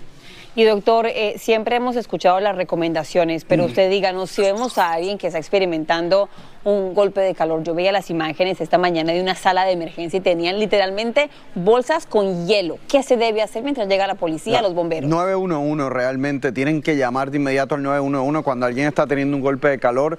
Y 0.56 0.64
doctor, 0.64 1.06
eh, 1.06 1.36
siempre 1.38 1.76
hemos 1.76 1.94
escuchado 1.94 2.40
las 2.40 2.56
recomendaciones, 2.56 3.44
pero 3.44 3.62
mm. 3.62 3.66
usted 3.66 3.90
díganos, 3.90 4.30
si 4.30 4.42
vemos 4.42 4.78
a 4.78 4.92
alguien 4.92 5.16
que 5.16 5.28
está 5.28 5.38
experimentando 5.38 6.28
un 6.64 6.92
golpe 6.92 7.20
de 7.20 7.34
calor, 7.34 7.62
yo 7.62 7.74
veía 7.74 7.92
las 7.92 8.10
imágenes 8.10 8.60
esta 8.60 8.76
mañana 8.76 9.12
de 9.12 9.22
una 9.22 9.34
sala 9.34 9.64
de 9.64 9.72
emergencia 9.72 10.18
y 10.18 10.20
tenían 10.20 10.58
literalmente 10.58 11.30
bolsas 11.54 12.06
con 12.06 12.46
hielo. 12.46 12.78
¿Qué 12.88 13.02
se 13.02 13.16
debe 13.16 13.42
hacer 13.42 13.62
mientras 13.62 13.88
llega 13.88 14.06
la 14.06 14.16
policía, 14.16 14.60
los 14.60 14.74
bomberos? 14.74 15.08
911 15.08 15.88
realmente, 15.88 16.52
tienen 16.52 16.82
que 16.82 16.96
llamar 16.96 17.30
de 17.30 17.38
inmediato 17.38 17.76
al 17.76 17.82
911 17.82 18.42
cuando 18.42 18.66
alguien 18.66 18.88
está 18.88 19.06
teniendo 19.06 19.36
un 19.36 19.42
golpe 19.42 19.68
de 19.68 19.78
calor. 19.78 20.18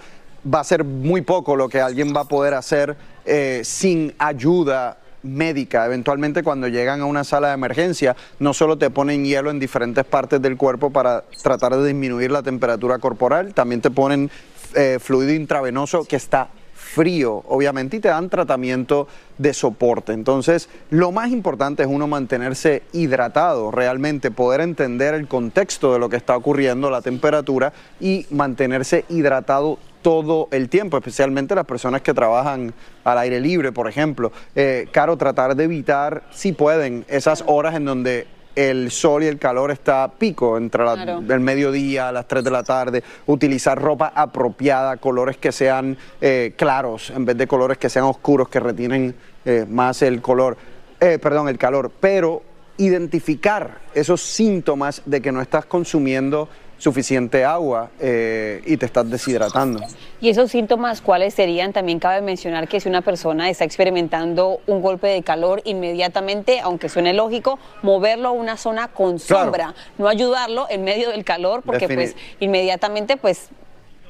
Va 0.52 0.62
a 0.62 0.64
ser 0.64 0.84
muy 0.84 1.22
poco 1.22 1.56
lo 1.56 1.70
que 1.70 1.82
alguien 1.82 2.14
va 2.16 2.22
a 2.22 2.26
poder 2.26 2.54
hacer 2.56 2.96
eh, 3.26 3.62
sin 3.64 4.16
ayuda 4.18 4.98
médica. 5.24 5.86
Eventualmente 5.86 6.44
cuando 6.44 6.68
llegan 6.68 7.02
a 7.02 7.06
una 7.06 7.24
sala 7.24 7.50
de 7.50 7.54
emergencia, 7.54 8.16
no 8.40 8.54
solo 8.54 8.78
te 8.78 8.90
ponen 8.90 9.26
hielo 9.26 9.52
en 9.52 9.60
diferentes 9.60 10.06
partes 10.06 10.42
del 10.42 10.58
cuerpo 10.58 10.90
para 10.90 11.24
tratar 11.42 11.76
de 11.76 11.88
disminuir 11.88 12.32
la 12.32 12.44
temperatura 12.44 13.00
corporal, 13.00 13.54
también 13.54 13.82
te 13.82 13.92
ponen 13.92 14.30
eh, 14.76 15.00
fluido 15.00 15.34
intravenoso 15.34 16.06
que 16.06 16.16
está 16.16 16.50
frío, 16.92 17.44
obviamente, 17.48 17.98
y 17.98 18.00
te 18.02 18.10
dan 18.10 18.30
tratamiento 18.30 19.08
de 19.38 19.54
soporte. 19.54 20.12
Entonces, 20.12 20.68
lo 20.90 21.12
más 21.12 21.32
importante 21.32 21.84
es 21.84 21.90
uno 21.90 22.08
mantenerse 22.08 22.84
hidratado, 22.92 23.72
realmente 23.72 24.30
poder 24.30 24.60
entender 24.62 25.14
el 25.14 25.28
contexto 25.28 25.94
de 25.94 26.00
lo 26.00 26.10
que 26.10 26.18
está 26.18 26.36
ocurriendo, 26.36 26.90
la 26.90 27.02
temperatura, 27.02 27.72
y 28.00 28.26
mantenerse 28.30 29.06
hidratado 29.08 29.80
todo 30.02 30.48
el 30.52 30.70
tiempo, 30.70 30.98
especialmente 30.98 31.56
las 31.56 31.66
personas 31.66 32.02
que 32.02 32.14
trabajan 32.14 32.74
al 33.04 33.18
aire 33.18 33.40
libre, 33.40 33.72
por 33.72 33.88
ejemplo. 33.88 34.32
Eh, 34.56 34.88
Caro, 34.92 35.18
tratar 35.18 35.56
de 35.56 35.64
evitar, 35.64 36.24
si 36.32 36.52
pueden, 36.52 37.06
esas 37.08 37.44
horas 37.48 37.76
en 37.76 37.86
donde 37.86 38.28
el 38.56 38.92
sol 38.92 39.24
y 39.24 39.28
el 39.28 39.40
calor 39.40 39.72
está 39.72 40.04
a 40.04 40.12
pico 40.12 40.58
entre 40.58 40.84
la, 40.84 40.94
claro. 40.94 41.24
el 41.28 41.40
mediodía 41.40 42.10
a 42.10 42.12
las 42.12 42.28
3 42.28 42.44
de 42.44 42.52
la 42.52 42.64
tarde, 42.64 43.04
utilizar 43.28 43.80
ropa 43.82 44.12
apropiada, 44.14 44.98
colores 44.98 45.38
que 45.38 45.52
sean 45.52 45.98
eh, 46.20 46.54
claros 46.58 47.12
en 47.12 47.26
vez 47.26 47.38
de 47.38 47.48
colores 47.48 47.78
que 47.78 47.90
sean 47.90 48.06
oscuros, 48.06 48.50
que 48.50 48.60
retienen 48.60 49.16
eh, 49.46 49.66
más 49.70 50.02
el 50.02 50.22
color. 50.22 50.58
eh, 51.00 51.18
perdón, 51.20 51.48
el 51.48 51.58
calor, 51.58 51.92
pero 52.00 52.44
identificar 52.78 53.80
esos 53.94 54.22
síntomas 54.22 55.02
de 55.06 55.22
que 55.22 55.32
no 55.32 55.42
estás 55.42 55.66
consumiendo 55.66 56.50
suficiente 56.82 57.46
agua 57.46 57.92
eh, 58.00 58.60
y 58.66 58.76
te 58.76 58.88
estás 58.88 59.08
deshidratando. 59.08 59.82
¿Y 60.20 60.30
esos 60.30 60.50
síntomas 60.50 61.00
cuáles 61.00 61.36
serían? 61.36 61.74
También 61.74 62.00
cabe 62.00 62.22
mencionar 62.22 62.68
que 62.68 62.80
si 62.80 62.90
una 62.90 63.02
persona 63.02 63.52
está 63.52 63.66
experimentando 63.66 64.62
un 64.66 64.82
golpe 64.82 65.08
de 65.08 65.22
calor, 65.22 65.62
inmediatamente, 65.66 66.60
aunque 66.60 66.90
suene 66.90 67.14
lógico, 67.14 67.60
moverlo 67.84 68.30
a 68.30 68.32
una 68.32 68.58
zona 68.58 68.88
con 68.88 69.20
sombra, 69.20 69.76
no 70.00 70.08
ayudarlo 70.08 70.66
en 70.72 70.84
medio 70.84 71.12
del 71.12 71.24
calor, 71.24 71.62
porque 71.62 71.88
pues 71.88 72.16
inmediatamente 72.40 73.16
pues 73.16 73.50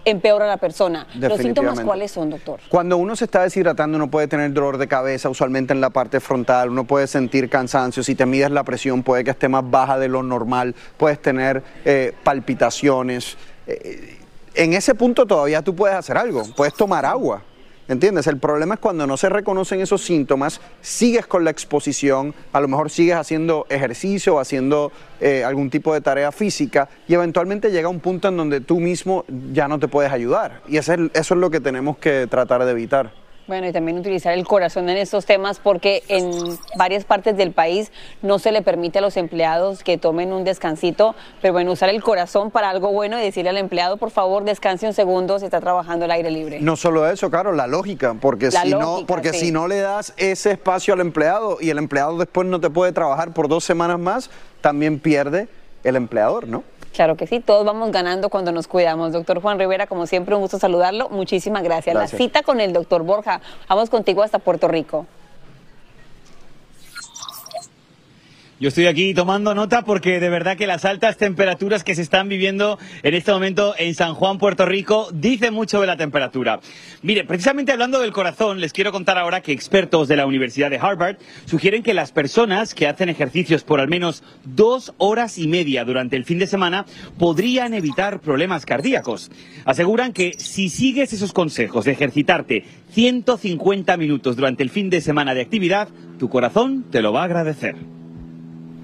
empeora 0.06 0.46
a 0.46 0.48
la 0.48 0.58
persona. 0.58 1.08
¿Los 1.16 1.40
síntomas 1.40 1.80
cuáles 1.80 2.12
son, 2.12 2.30
doctor? 2.30 2.60
Cuando 2.70 2.98
uno 2.98 3.16
se 3.16 3.26
está 3.26 3.44
deshidratando, 3.44 3.98
uno 3.98 4.10
puede 4.10 4.28
tener 4.28 4.52
dolor 4.54 4.78
de 4.78 4.88
cabeza, 4.88 5.30
usualmente 5.30 5.74
en 5.74 5.82
la 5.82 5.90
parte 5.90 6.20
frontal, 6.20 6.70
uno 6.70 6.86
puede 6.86 7.08
sentir 7.08 7.50
cansancio, 7.50 8.04
si 8.04 8.16
te 8.16 8.26
mides 8.26 8.52
la 8.52 8.64
presión 8.64 9.04
puede 9.04 9.24
que 9.24 9.32
esté 9.32 9.48
más 9.48 9.70
baja 9.70 9.98
de 9.98 10.08
lo 10.08 10.24
normal, 10.24 10.76
puedes 10.98 11.22
tener 11.22 11.64
eh, 11.86 12.14
palpitaciones. 12.24 13.38
Eh, 13.68 14.18
en 14.54 14.74
ese 14.74 14.96
punto 14.96 15.26
todavía 15.26 15.62
tú 15.62 15.76
puedes 15.76 15.96
hacer 15.96 16.18
algo, 16.18 16.44
puedes 16.56 16.74
tomar 16.74 17.06
agua. 17.06 17.44
¿Entiendes? 17.92 18.26
El 18.28 18.38
problema 18.38 18.76
es 18.76 18.80
cuando 18.80 19.06
no 19.06 19.18
se 19.18 19.28
reconocen 19.28 19.82
esos 19.82 20.02
síntomas, 20.02 20.62
sigues 20.80 21.28
con 21.28 21.44
la 21.44 21.52
exposición, 21.52 22.34
a 22.54 22.62
lo 22.62 22.70
mejor 22.70 22.90
sigues 22.90 23.16
haciendo 23.16 23.66
ejercicio 23.68 24.36
o 24.36 24.40
haciendo 24.40 24.94
eh, 25.20 25.44
algún 25.44 25.70
tipo 25.70 25.94
de 25.94 26.00
tarea 26.00 26.32
física 26.32 26.88
y 27.06 27.16
eventualmente 27.16 27.70
llega 27.70 27.90
un 27.90 28.00
punto 28.00 28.30
en 28.30 28.38
donde 28.38 28.62
tú 28.62 28.80
mismo 28.80 29.26
ya 29.52 29.68
no 29.68 29.78
te 29.78 29.90
puedes 29.90 30.10
ayudar. 30.10 30.62
Y 30.70 30.78
eso 30.78 30.94
es 31.14 31.32
lo 31.32 31.52
que 31.52 31.60
tenemos 31.60 31.98
que 31.98 32.28
tratar 32.28 32.64
de 32.64 32.72
evitar. 32.72 33.21
Bueno, 33.48 33.68
y 33.68 33.72
también 33.72 33.98
utilizar 33.98 34.34
el 34.34 34.46
corazón 34.46 34.90
en 34.90 34.98
estos 34.98 35.26
temas 35.26 35.60
porque 35.60 36.04
en 36.08 36.58
varias 36.78 37.06
partes 37.06 37.36
del 37.36 37.52
país 37.52 37.92
no 38.22 38.40
se 38.40 38.52
le 38.52 38.62
permite 38.62 39.00
a 39.00 39.02
los 39.02 39.18
empleados 39.18 39.84
que 39.84 39.98
tomen 39.98 40.32
un 40.32 40.44
descansito, 40.44 41.16
pero 41.42 41.54
bueno, 41.54 41.72
usar 41.72 41.90
el 41.90 42.02
corazón 42.02 42.52
para 42.52 42.70
algo 42.70 42.92
bueno 42.92 43.20
y 43.20 43.22
decirle 43.22 43.50
al 43.50 43.58
empleado, 43.58 43.98
por 43.98 44.12
favor, 44.12 44.44
descanse 44.44 44.88
un 44.88 44.94
segundo 44.94 45.40
si 45.40 45.46
está 45.46 45.60
trabajando 45.60 46.06
al 46.06 46.12
aire 46.12 46.32
libre. 46.32 46.60
No 46.62 46.76
solo 46.76 47.10
eso, 47.10 47.30
claro, 47.30 47.52
la 47.52 47.68
lógica, 47.68 48.16
porque, 48.20 48.52
si, 48.52 48.70
no, 48.70 49.06
porque 49.08 49.34
si 49.34 49.52
no 49.52 49.68
le 49.68 49.80
das 49.80 50.14
ese 50.18 50.52
espacio 50.52 50.94
al 50.94 51.02
empleado 51.02 51.58
y 51.60 51.72
el 51.72 51.78
empleado 51.78 52.18
después 52.18 52.48
no 52.48 52.62
te 52.62 52.70
puede 52.70 52.92
trabajar 52.92 53.34
por 53.34 53.48
dos 53.48 53.64
semanas 53.64 54.00
más, 54.00 54.30
también 54.62 55.00
pierde 55.00 55.48
el 55.84 55.96
empleador, 55.96 56.48
¿no? 56.48 56.64
Claro 56.94 57.16
que 57.16 57.26
sí, 57.26 57.40
todos 57.40 57.66
vamos 57.66 57.92
ganando 57.92 58.30
cuando 58.30 58.52
nos 58.52 58.68
cuidamos. 58.68 59.14
Doctor 59.14 59.42
Juan 59.42 59.58
Rivera, 59.58 59.88
como 59.88 60.08
siempre, 60.08 60.36
un 60.36 60.42
gusto 60.42 60.60
saludarlo. 60.60 61.10
Muchísimas 61.10 61.64
gracias. 61.64 61.96
La 61.96 62.08
cita 62.08 62.44
con 62.44 62.60
el 62.60 62.74
doctor 62.74 63.04
Borja. 63.04 63.40
Vamos 63.70 63.90
contigo 63.90 64.24
hasta 64.24 64.40
Puerto 64.40 64.68
Rico. 64.68 65.06
Yo 68.62 68.68
estoy 68.68 68.86
aquí 68.86 69.16
tomando 69.16 69.56
nota 69.56 69.82
porque 69.82 70.20
de 70.20 70.30
verdad 70.30 70.56
que 70.56 70.68
las 70.68 70.86
altas 70.86 71.18
temperaturas 71.18 71.84
que 71.84 71.96
se 71.96 72.04
están 72.04 72.30
viviendo 72.30 72.78
en 73.02 73.16
este 73.16 73.32
momento 73.32 73.74
en 73.76 73.96
San 73.96 74.14
Juan, 74.14 74.38
Puerto 74.38 74.68
Rico, 74.68 75.08
dicen 75.12 75.52
mucho 75.52 75.82
de 75.82 75.88
la 75.88 75.98
temperatura. 75.98 76.60
Mire, 77.02 77.24
precisamente 77.24 77.72
hablando 77.72 78.00
del 78.00 78.12
corazón, 78.12 78.62
les 78.62 78.72
quiero 78.72 78.92
contar 78.92 79.18
ahora 79.18 79.42
que 79.42 79.52
expertos 79.52 80.08
de 80.08 80.16
la 80.16 80.28
Universidad 80.28 80.70
de 80.70 80.78
Harvard 80.78 81.18
sugieren 81.46 81.82
que 81.82 81.96
las 81.96 82.12
personas 82.12 82.76
que 82.76 82.86
hacen 82.86 83.10
ejercicios 83.10 83.64
por 83.64 83.80
al 83.80 83.88
menos 83.88 84.24
dos 84.44 84.94
horas 85.00 85.40
y 85.40 85.48
media 85.48 85.84
durante 85.84 86.16
el 86.16 86.24
fin 86.24 86.38
de 86.38 86.46
semana 86.46 86.86
podrían 87.18 87.74
evitar 87.74 88.20
problemas 88.20 88.68
cardíacos. 88.68 89.32
Aseguran 89.66 90.14
que 90.14 90.34
si 90.38 90.70
sigues 90.70 91.14
esos 91.14 91.34
consejos 91.34 91.86
de 91.86 91.94
ejercitarte 91.94 92.66
150 92.92 93.98
minutos 93.98 94.36
durante 94.36 94.62
el 94.62 94.70
fin 94.70 94.92
de 94.92 95.02
semana 95.02 95.34
de 95.34 95.42
actividad, 95.42 95.90
tu 96.20 96.30
corazón 96.30 96.86
te 96.92 97.02
lo 97.02 97.12
va 97.12 97.22
a 97.22 97.26
agradecer. 97.26 98.01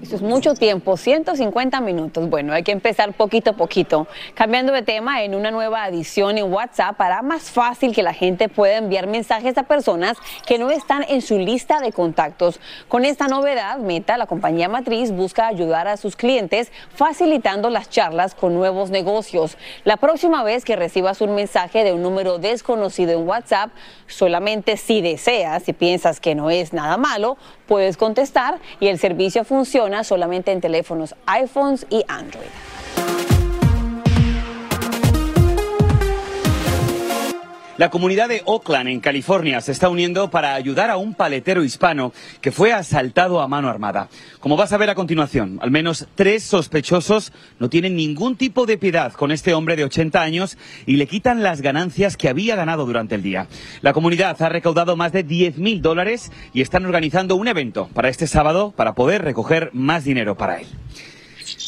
Eso 0.00 0.14
es 0.14 0.22
mucho 0.22 0.54
tiempo, 0.54 0.96
150 0.96 1.80
minutos. 1.80 2.30
Bueno, 2.30 2.52
hay 2.52 2.62
que 2.62 2.70
empezar 2.70 3.12
poquito 3.14 3.50
a 3.50 3.52
poquito. 3.54 4.06
Cambiando 4.34 4.72
de 4.72 4.82
tema, 4.82 5.24
en 5.24 5.34
una 5.34 5.50
nueva 5.50 5.82
adición 5.82 6.38
en 6.38 6.52
WhatsApp 6.52 7.00
hará 7.00 7.20
más 7.20 7.50
fácil 7.50 7.92
que 7.92 8.04
la 8.04 8.14
gente 8.14 8.48
pueda 8.48 8.76
enviar 8.76 9.08
mensajes 9.08 9.58
a 9.58 9.64
personas 9.64 10.16
que 10.46 10.56
no 10.56 10.70
están 10.70 11.04
en 11.08 11.20
su 11.20 11.36
lista 11.36 11.80
de 11.80 11.90
contactos. 11.90 12.60
Con 12.86 13.04
esta 13.04 13.26
novedad, 13.26 13.78
Meta, 13.78 14.16
la 14.16 14.26
compañía 14.26 14.68
matriz, 14.68 15.10
busca 15.10 15.48
ayudar 15.48 15.88
a 15.88 15.96
sus 15.96 16.14
clientes 16.14 16.70
facilitando 16.94 17.68
las 17.68 17.90
charlas 17.90 18.36
con 18.36 18.54
nuevos 18.54 18.90
negocios. 18.90 19.58
La 19.82 19.96
próxima 19.96 20.44
vez 20.44 20.64
que 20.64 20.76
recibas 20.76 21.20
un 21.20 21.34
mensaje 21.34 21.82
de 21.82 21.92
un 21.92 22.02
número 22.04 22.38
desconocido 22.38 23.18
en 23.18 23.26
WhatsApp, 23.26 23.70
solamente 24.06 24.76
si 24.76 25.00
deseas, 25.00 25.64
si 25.64 25.72
piensas 25.72 26.20
que 26.20 26.36
no 26.36 26.50
es 26.50 26.72
nada 26.72 26.96
malo, 26.98 27.36
puedes 27.68 27.96
contestar 27.96 28.58
y 28.80 28.88
el 28.88 28.98
servicio 28.98 29.44
funciona 29.44 30.02
solamente 30.02 30.50
en 30.50 30.60
teléfonos 30.60 31.14
iPhones 31.26 31.86
y 31.90 32.04
Android. 32.08 33.37
La 37.78 37.90
comunidad 37.90 38.28
de 38.28 38.42
Oakland, 38.44 38.88
en 38.88 38.98
California, 38.98 39.60
se 39.60 39.70
está 39.70 39.88
uniendo 39.88 40.32
para 40.32 40.54
ayudar 40.54 40.90
a 40.90 40.96
un 40.96 41.14
paletero 41.14 41.62
hispano 41.62 42.12
que 42.40 42.50
fue 42.50 42.72
asaltado 42.72 43.40
a 43.40 43.46
mano 43.46 43.68
armada. 43.68 44.08
Como 44.40 44.56
vas 44.56 44.72
a 44.72 44.78
ver 44.78 44.90
a 44.90 44.96
continuación, 44.96 45.60
al 45.62 45.70
menos 45.70 46.08
tres 46.16 46.42
sospechosos 46.42 47.32
no 47.60 47.70
tienen 47.70 47.94
ningún 47.94 48.34
tipo 48.34 48.66
de 48.66 48.78
piedad 48.78 49.12
con 49.12 49.30
este 49.30 49.54
hombre 49.54 49.76
de 49.76 49.84
80 49.84 50.20
años 50.20 50.58
y 50.86 50.96
le 50.96 51.06
quitan 51.06 51.44
las 51.44 51.60
ganancias 51.60 52.16
que 52.16 52.28
había 52.28 52.56
ganado 52.56 52.84
durante 52.84 53.14
el 53.14 53.22
día. 53.22 53.46
La 53.80 53.92
comunidad 53.92 54.42
ha 54.42 54.48
recaudado 54.48 54.96
más 54.96 55.12
de 55.12 55.22
10 55.22 55.58
mil 55.58 55.80
dólares 55.80 56.32
y 56.52 56.62
están 56.62 56.84
organizando 56.84 57.36
un 57.36 57.46
evento 57.46 57.88
para 57.94 58.08
este 58.08 58.26
sábado 58.26 58.74
para 58.76 58.96
poder 58.96 59.22
recoger 59.22 59.70
más 59.72 60.02
dinero 60.02 60.36
para 60.36 60.58
él. 60.58 60.66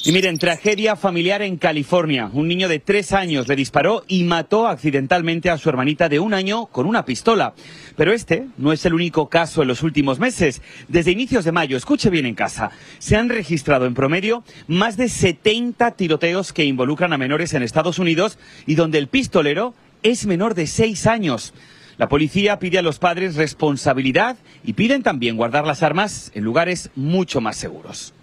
Y 0.04 0.12
miren, 0.12 0.38
tragedia 0.38 0.96
familiar 0.96 1.42
en 1.42 1.56
California. 1.56 2.30
Un 2.32 2.48
niño 2.48 2.68
de 2.68 2.78
tres 2.78 3.12
años 3.12 3.48
le 3.48 3.56
disparó 3.56 4.04
y 4.08 4.24
mató 4.24 4.66
accidentalmente 4.66 5.50
a 5.50 5.58
su 5.58 5.68
hermanita 5.68 6.08
de 6.08 6.18
un 6.18 6.34
año 6.34 6.66
con 6.66 6.86
una 6.86 7.04
pistola. 7.04 7.54
Pero 7.96 8.12
este 8.12 8.46
no 8.58 8.72
es 8.72 8.84
el 8.86 8.94
único 8.94 9.28
caso 9.28 9.62
en 9.62 9.68
los 9.68 9.82
últimos 9.82 10.18
meses. 10.18 10.62
Desde 10.88 11.10
inicios 11.10 11.44
de 11.44 11.52
mayo, 11.52 11.76
escuche 11.76 12.10
bien 12.10 12.26
en 12.26 12.34
casa, 12.34 12.70
se 12.98 13.16
han 13.16 13.28
registrado 13.28 13.86
en 13.86 13.94
promedio 13.94 14.44
más 14.66 14.96
de 14.96 15.08
70 15.08 15.92
tiroteos 15.92 16.52
que 16.52 16.64
involucran 16.64 17.12
a 17.12 17.18
menores 17.18 17.54
en 17.54 17.62
Estados 17.62 17.98
Unidos 17.98 18.38
y 18.66 18.74
donde 18.74 18.98
el 18.98 19.08
pistolero 19.08 19.74
es 20.02 20.26
menor 20.26 20.54
de 20.54 20.66
seis 20.66 21.06
años. 21.06 21.52
La 21.98 22.08
policía 22.08 22.58
pide 22.58 22.78
a 22.78 22.82
los 22.82 22.98
padres 22.98 23.36
responsabilidad 23.36 24.36
y 24.64 24.72
piden 24.72 25.02
también 25.02 25.36
guardar 25.36 25.66
las 25.66 25.82
armas 25.82 26.32
en 26.34 26.44
lugares 26.44 26.90
mucho 26.96 27.42
más 27.42 27.56
seguros. 27.56 28.14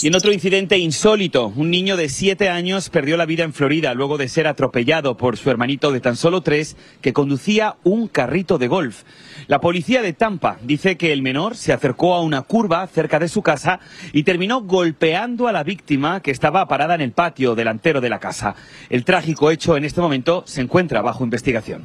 Y 0.00 0.06
en 0.06 0.14
otro 0.14 0.32
incidente 0.32 0.78
insólito, 0.78 1.52
un 1.56 1.72
niño 1.72 1.96
de 1.96 2.08
siete 2.08 2.48
años 2.48 2.88
perdió 2.88 3.16
la 3.16 3.26
vida 3.26 3.42
en 3.42 3.52
Florida 3.52 3.94
luego 3.94 4.16
de 4.16 4.28
ser 4.28 4.46
atropellado 4.46 5.16
por 5.16 5.36
su 5.36 5.50
hermanito 5.50 5.90
de 5.90 5.98
tan 5.98 6.14
solo 6.14 6.40
tres 6.40 6.76
que 7.00 7.12
conducía 7.12 7.74
un 7.82 8.06
carrito 8.06 8.58
de 8.58 8.68
golf. 8.68 9.02
La 9.48 9.60
policía 9.60 10.00
de 10.00 10.12
Tampa 10.12 10.58
dice 10.62 10.96
que 10.96 11.12
el 11.12 11.20
menor 11.20 11.56
se 11.56 11.72
acercó 11.72 12.14
a 12.14 12.22
una 12.22 12.42
curva 12.42 12.86
cerca 12.86 13.18
de 13.18 13.26
su 13.26 13.42
casa 13.42 13.80
y 14.12 14.22
terminó 14.22 14.60
golpeando 14.62 15.48
a 15.48 15.52
la 15.52 15.64
víctima 15.64 16.22
que 16.22 16.30
estaba 16.30 16.68
parada 16.68 16.94
en 16.94 17.00
el 17.00 17.10
patio 17.10 17.56
delantero 17.56 18.00
de 18.00 18.10
la 18.10 18.20
casa. 18.20 18.54
El 18.90 19.04
trágico 19.04 19.50
hecho 19.50 19.76
en 19.76 19.84
este 19.84 20.00
momento 20.00 20.44
se 20.46 20.60
encuentra 20.60 21.02
bajo 21.02 21.24
investigación. 21.24 21.82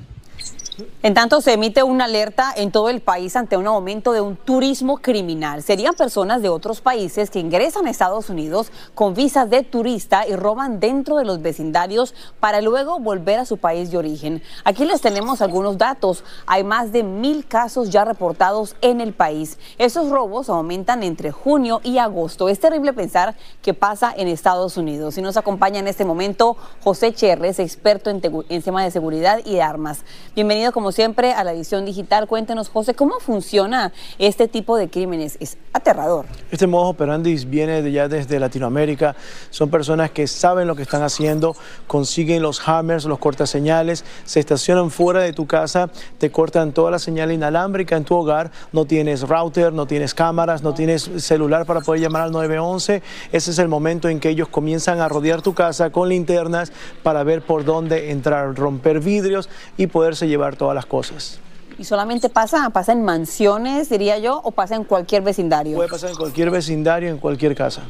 En 1.02 1.14
tanto, 1.14 1.42
se 1.42 1.54
emite 1.54 1.84
una 1.84 2.06
alerta 2.06 2.54
en 2.56 2.72
todo 2.72 2.90
el 2.90 3.02
país 3.02 3.36
ante 3.36 3.58
un 3.58 3.68
aumento 3.68 4.12
de 4.12 4.22
un 4.22 4.36
turismo 4.36 4.98
criminal. 4.98 5.62
Serían 5.62 5.94
personas 5.94 6.42
de 6.42 6.50
otros 6.50 6.82
países 6.82 7.30
que 7.30 7.40
ingresan 7.40 7.86
a 7.86 7.92
Estados 7.92 8.30
Unidos 8.30 8.72
con 8.96 9.14
visas 9.14 9.50
de 9.50 9.64
turista 9.64 10.28
y 10.28 10.36
roban 10.36 10.80
dentro 10.80 11.18
de 11.18 11.26
los 11.26 11.42
vecindarios 11.42 12.16
para 12.40 12.62
luego 12.62 13.00
volver 13.00 13.40
a 13.40 13.46
su 13.46 13.58
país 13.58 13.92
de 13.92 13.98
origen. 13.98 14.42
Aquí 14.64 14.86
les 14.86 15.02
tenemos 15.02 15.42
algunos 15.42 15.78
datos. 15.78 16.24
Hay 16.48 16.64
más 16.64 16.92
de 16.92 17.04
mil 17.04 17.46
casos 17.46 17.90
ya 17.90 18.06
reportados 18.06 18.76
en 18.82 19.02
el 19.02 19.14
país. 19.14 19.60
Esos 19.78 20.10
robos 20.10 20.50
aumentan 20.50 21.04
entre 21.04 21.32
junio 21.32 21.82
y 21.84 21.98
agosto. 21.98 22.50
Es 22.50 22.60
terrible 22.60 22.94
pensar 22.94 23.36
qué 23.62 23.74
pasa 23.74 24.14
en 24.16 24.28
Estados 24.28 24.78
Unidos. 24.78 25.18
Y 25.18 25.22
nos 25.22 25.38
acompaña 25.38 25.80
en 25.80 25.88
este 25.88 26.06
momento 26.06 26.58
José 26.84 27.14
Cherres, 27.14 27.60
experto 27.60 28.10
en, 28.10 28.22
en 28.50 28.62
tema 28.62 28.84
de 28.84 28.92
seguridad 28.92 29.40
y 29.46 29.54
de 29.54 29.62
armas. 29.62 30.04
Bienvenido 30.36 30.63
como 30.72 30.92
siempre 30.92 31.34
a 31.34 31.44
la 31.44 31.54
edición 31.54 31.86
digital. 31.86 32.28
Cuéntenos, 32.28 32.70
José, 32.70 32.94
¿cómo 32.94 33.20
funciona 33.20 33.92
este 34.18 34.48
tipo 34.48 34.78
de 34.78 34.90
crímenes? 34.90 35.38
Es 35.40 35.58
aterrador. 35.74 36.26
Este 36.52 36.68
modo 36.68 36.90
operandi 36.90 37.34
viene 37.46 37.82
de 37.82 37.92
ya 37.92 38.08
desde 38.08 38.40
Latinoamérica. 38.40 39.16
Son 39.50 39.70
personas 39.70 40.12
que 40.12 40.28
saben 40.28 40.68
lo 40.68 40.76
que 40.76 40.84
están 40.84 41.02
haciendo, 41.02 41.56
consiguen 41.88 42.42
los 42.42 42.68
hammers, 42.68 43.06
los 43.06 43.20
cortaseñales, 43.20 44.06
se 44.24 44.40
estacionan 44.40 44.92
fuera 44.92 45.22
de 45.22 45.34
tu 45.34 45.48
casa, 45.48 45.90
te 46.18 46.32
cortan 46.32 46.72
toda 46.72 46.92
la 46.92 47.00
señal 47.00 47.32
inalámbrica 47.32 47.98
en 47.98 48.06
tu 48.06 48.16
hogar, 48.16 48.52
no 48.72 48.86
tienes 48.86 49.28
router, 49.28 49.74
no 49.74 49.88
tienes 49.88 50.14
cámaras, 50.14 50.64
no 50.64 50.74
tienes 50.74 51.10
celular 51.18 51.66
para 51.66 51.82
poder 51.82 52.02
llamar 52.02 52.24
al 52.24 52.32
911. 52.32 53.02
Ese 53.32 53.52
es 53.52 53.60
el 53.60 53.68
momento 53.68 54.10
en 54.10 54.20
que 54.20 54.30
ellos 54.30 54.48
comienzan 54.48 55.02
a 55.02 55.10
rodear 55.10 55.42
tu 55.42 55.54
casa 55.54 55.90
con 55.90 56.10
linternas 56.10 56.72
para 57.02 57.24
ver 57.24 57.42
por 57.42 57.66
dónde 57.66 58.12
entrar, 58.12 58.56
romper 58.56 59.00
vidrios 59.00 59.50
y 59.78 59.88
poderse 59.88 60.28
llevar 60.28 60.53
todas 60.56 60.76
las 60.76 60.86
cosas. 60.86 61.40
¿Y 61.78 61.86
solamente 61.86 62.30
pasa, 62.30 62.70
pasa 62.70 62.92
en 62.92 63.04
mansiones, 63.04 63.90
diría 63.90 64.20
yo, 64.20 64.40
o 64.44 64.52
pasa 64.52 64.76
en 64.76 64.84
cualquier 64.84 65.24
vecindario? 65.24 65.76
Puede 65.76 65.90
pasar 65.90 66.12
en 66.12 66.16
cualquier 66.16 66.52
vecindario, 66.52 67.10
en 67.10 67.18
cualquier 67.18 67.56
casa. 67.56 67.82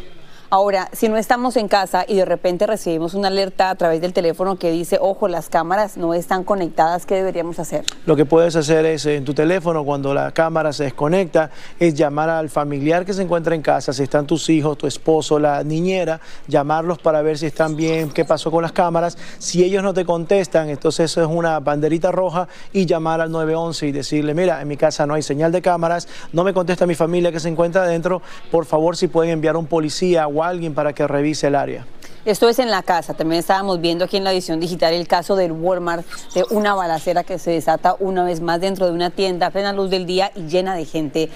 Ahora, 0.56 0.88
si 0.94 1.10
no 1.10 1.18
estamos 1.18 1.58
en 1.58 1.68
casa 1.68 2.06
y 2.08 2.14
de 2.14 2.26
repente 2.26 2.68
recibimos 2.68 3.16
una 3.16 3.30
alerta 3.30 3.72
a 3.72 3.76
través 3.76 4.02
del 4.02 4.14
teléfono 4.14 4.58
que 4.58 4.70
dice, 4.70 5.00
ojo, 5.02 5.28
las 5.28 5.50
cámaras 5.50 5.98
no 5.98 6.14
están 6.14 6.44
conectadas, 6.44 7.08
¿qué 7.08 7.16
deberíamos 7.16 7.58
hacer? 7.58 7.84
Lo 8.06 8.16
que 8.16 8.26
puedes 8.26 8.56
hacer 8.56 8.86
es 8.86 9.08
en 9.08 9.26
tu 9.26 9.34
teléfono, 9.34 9.84
cuando 9.84 10.14
la 10.14 10.32
cámara 10.32 10.72
se 10.72 10.84
desconecta, 10.84 11.50
es 11.80 11.96
llamar 11.96 12.30
al 12.30 12.52
familiar 12.52 13.04
que 13.04 13.14
se 13.14 13.24
encuentra 13.24 13.56
en 13.56 13.64
casa, 13.64 13.94
si 13.94 14.04
están 14.04 14.28
tus 14.28 14.48
hijos, 14.48 14.78
tu 14.78 14.86
esposo, 14.86 15.40
la 15.40 15.64
niñera, 15.64 16.22
llamarlos 16.48 17.00
para 17.00 17.24
ver 17.24 17.40
si 17.40 17.48
están 17.48 17.76
bien, 17.76 18.12
qué 18.12 18.24
pasó 18.24 18.52
con 18.52 18.62
las 18.62 18.74
cámaras. 18.74 19.18
Si 19.40 19.64
ellos 19.64 19.82
no 19.82 19.96
te 19.96 20.06
contestan, 20.06 20.70
entonces 20.70 21.10
eso 21.10 21.24
es 21.24 21.30
una 21.32 21.60
banderita 21.62 22.12
roja 22.12 22.48
y 22.72 22.86
llamar 22.86 23.22
al 23.22 23.32
911 23.32 23.88
y 23.88 23.92
decirle, 23.92 24.36
mira, 24.36 24.62
en 24.62 24.68
mi 24.68 24.78
casa 24.78 25.08
no 25.08 25.16
hay 25.16 25.24
señal 25.24 25.52
de 25.52 25.64
cámaras, 25.64 26.08
no 26.32 26.44
me 26.44 26.54
contesta 26.54 26.86
mi 26.86 26.94
familia 26.94 27.32
que 27.32 27.40
se 27.40 27.50
encuentra 27.50 27.82
adentro, 27.82 28.22
por 28.52 28.66
favor 28.66 28.96
si 28.96 29.08
pueden 29.08 29.32
enviar 29.32 29.58
un 29.58 29.66
policía 29.66 30.28
o 30.28 30.43
alguien 30.48 30.74
para 30.74 30.94
que 30.94 31.08
revise 31.08 31.48
el 31.48 31.56
área. 31.56 31.86
Esto 32.26 32.48
es 32.48 32.60
en 32.60 32.72
la 32.72 32.84
casa. 32.84 33.14
También 33.14 33.40
estábamos 33.40 33.82
viendo 33.82 34.06
aquí 34.06 34.16
en 34.16 34.24
la 34.24 34.32
edición 34.32 34.62
digital 34.62 34.94
el 34.94 35.10
caso 35.10 35.36
del 35.36 35.52
Walmart, 35.52 36.06
de 36.34 36.46
una 36.52 36.74
balacera 36.74 37.26
que 37.26 37.38
se 37.38 37.52
desata 37.52 37.98
una 38.00 38.24
vez 38.24 38.40
más 38.40 38.62
dentro 38.62 38.86
de 38.86 38.94
una 38.94 39.10
tienda 39.10 39.48
a 39.48 39.52
plena 39.52 39.74
luz 39.74 39.90
del 39.90 40.06
día 40.06 40.32
y 40.34 40.48
llena 40.48 40.74
de 40.76 40.86
gente. 40.86 41.30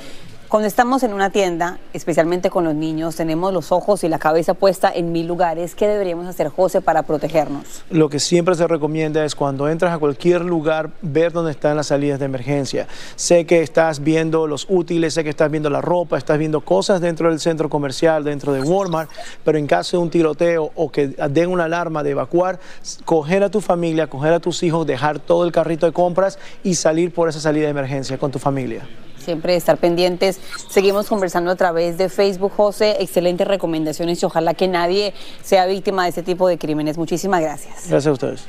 Cuando 0.49 0.69
estamos 0.69 1.03
en 1.03 1.11
una 1.11 1.29
tienda, 1.29 1.77
especialmente 1.91 2.49
con 2.49 2.63
los 2.63 2.73
niños, 2.73 3.17
tenemos 3.17 3.51
los 3.51 3.73
ojos 3.73 4.05
y 4.05 4.07
la 4.07 4.17
cabeza 4.17 4.53
puesta 4.53 4.89
en 4.89 5.11
mil 5.11 5.27
lugares. 5.27 5.75
¿Qué 5.75 5.89
deberíamos 5.89 6.25
hacer, 6.25 6.47
José, 6.47 6.79
para 6.79 7.03
protegernos? 7.03 7.83
Lo 7.89 8.07
que 8.07 8.21
siempre 8.21 8.55
se 8.55 8.65
recomienda 8.65 9.25
es 9.25 9.35
cuando 9.35 9.67
entras 9.67 9.93
a 9.93 9.97
cualquier 9.97 10.45
lugar, 10.45 10.91
ver 11.01 11.33
dónde 11.33 11.51
están 11.51 11.75
las 11.75 11.87
salidas 11.87 12.19
de 12.19 12.25
emergencia. 12.25 12.87
Sé 13.17 13.45
que 13.45 13.61
estás 13.61 14.01
viendo 14.01 14.47
los 14.47 14.67
útiles, 14.69 15.15
sé 15.15 15.25
que 15.25 15.31
estás 15.31 15.51
viendo 15.51 15.69
la 15.69 15.81
ropa, 15.81 16.17
estás 16.17 16.37
viendo 16.37 16.61
cosas 16.61 17.01
dentro 17.01 17.29
del 17.29 17.41
centro 17.41 17.67
comercial, 17.67 18.23
dentro 18.23 18.53
de 18.53 18.61
Walmart, 18.61 19.09
pero 19.43 19.57
en 19.57 19.67
caso 19.67 19.97
de 19.97 20.03
un 20.03 20.09
tiroteo 20.09 20.71
o 20.75 20.89
que 20.89 21.07
den 21.07 21.49
una 21.49 21.65
alarma 21.65 22.03
de 22.03 22.11
evacuar, 22.11 22.57
coger 23.03 23.43
a 23.43 23.49
tu 23.49 23.59
familia, 23.59 24.07
coger 24.07 24.31
a 24.31 24.39
tus 24.39 24.63
hijos, 24.63 24.87
dejar 24.87 25.19
todo 25.19 25.43
el 25.43 25.51
carrito 25.51 25.85
de 25.85 25.91
compras 25.91 26.39
y 26.63 26.75
salir 26.75 27.13
por 27.13 27.27
esa 27.27 27.41
salida 27.41 27.65
de 27.65 27.71
emergencia 27.71 28.17
con 28.17 28.31
tu 28.31 28.39
familia 28.39 28.87
siempre 29.27 29.57
estar 29.57 29.77
pendientes. 29.77 30.39
Seguimos 30.69 31.07
conversando 31.07 31.51
a 31.51 31.55
través 31.57 31.97
de 31.97 32.07
Facebook, 32.07 32.53
José. 32.55 32.95
Excelentes 33.01 33.45
recomendaciones 33.45 34.23
y 34.23 34.25
ojalá 34.25 34.53
que 34.53 34.69
nadie 34.69 35.13
sea 35.43 35.65
víctima 35.65 36.03
de 36.03 36.09
este 36.09 36.23
tipo 36.23 36.47
de 36.47 36.57
crímenes. 36.57 36.97
Muchísimas 36.97 37.41
gracias. 37.41 37.89
Gracias 37.89 38.07
a 38.07 38.11
ustedes. 38.13 38.47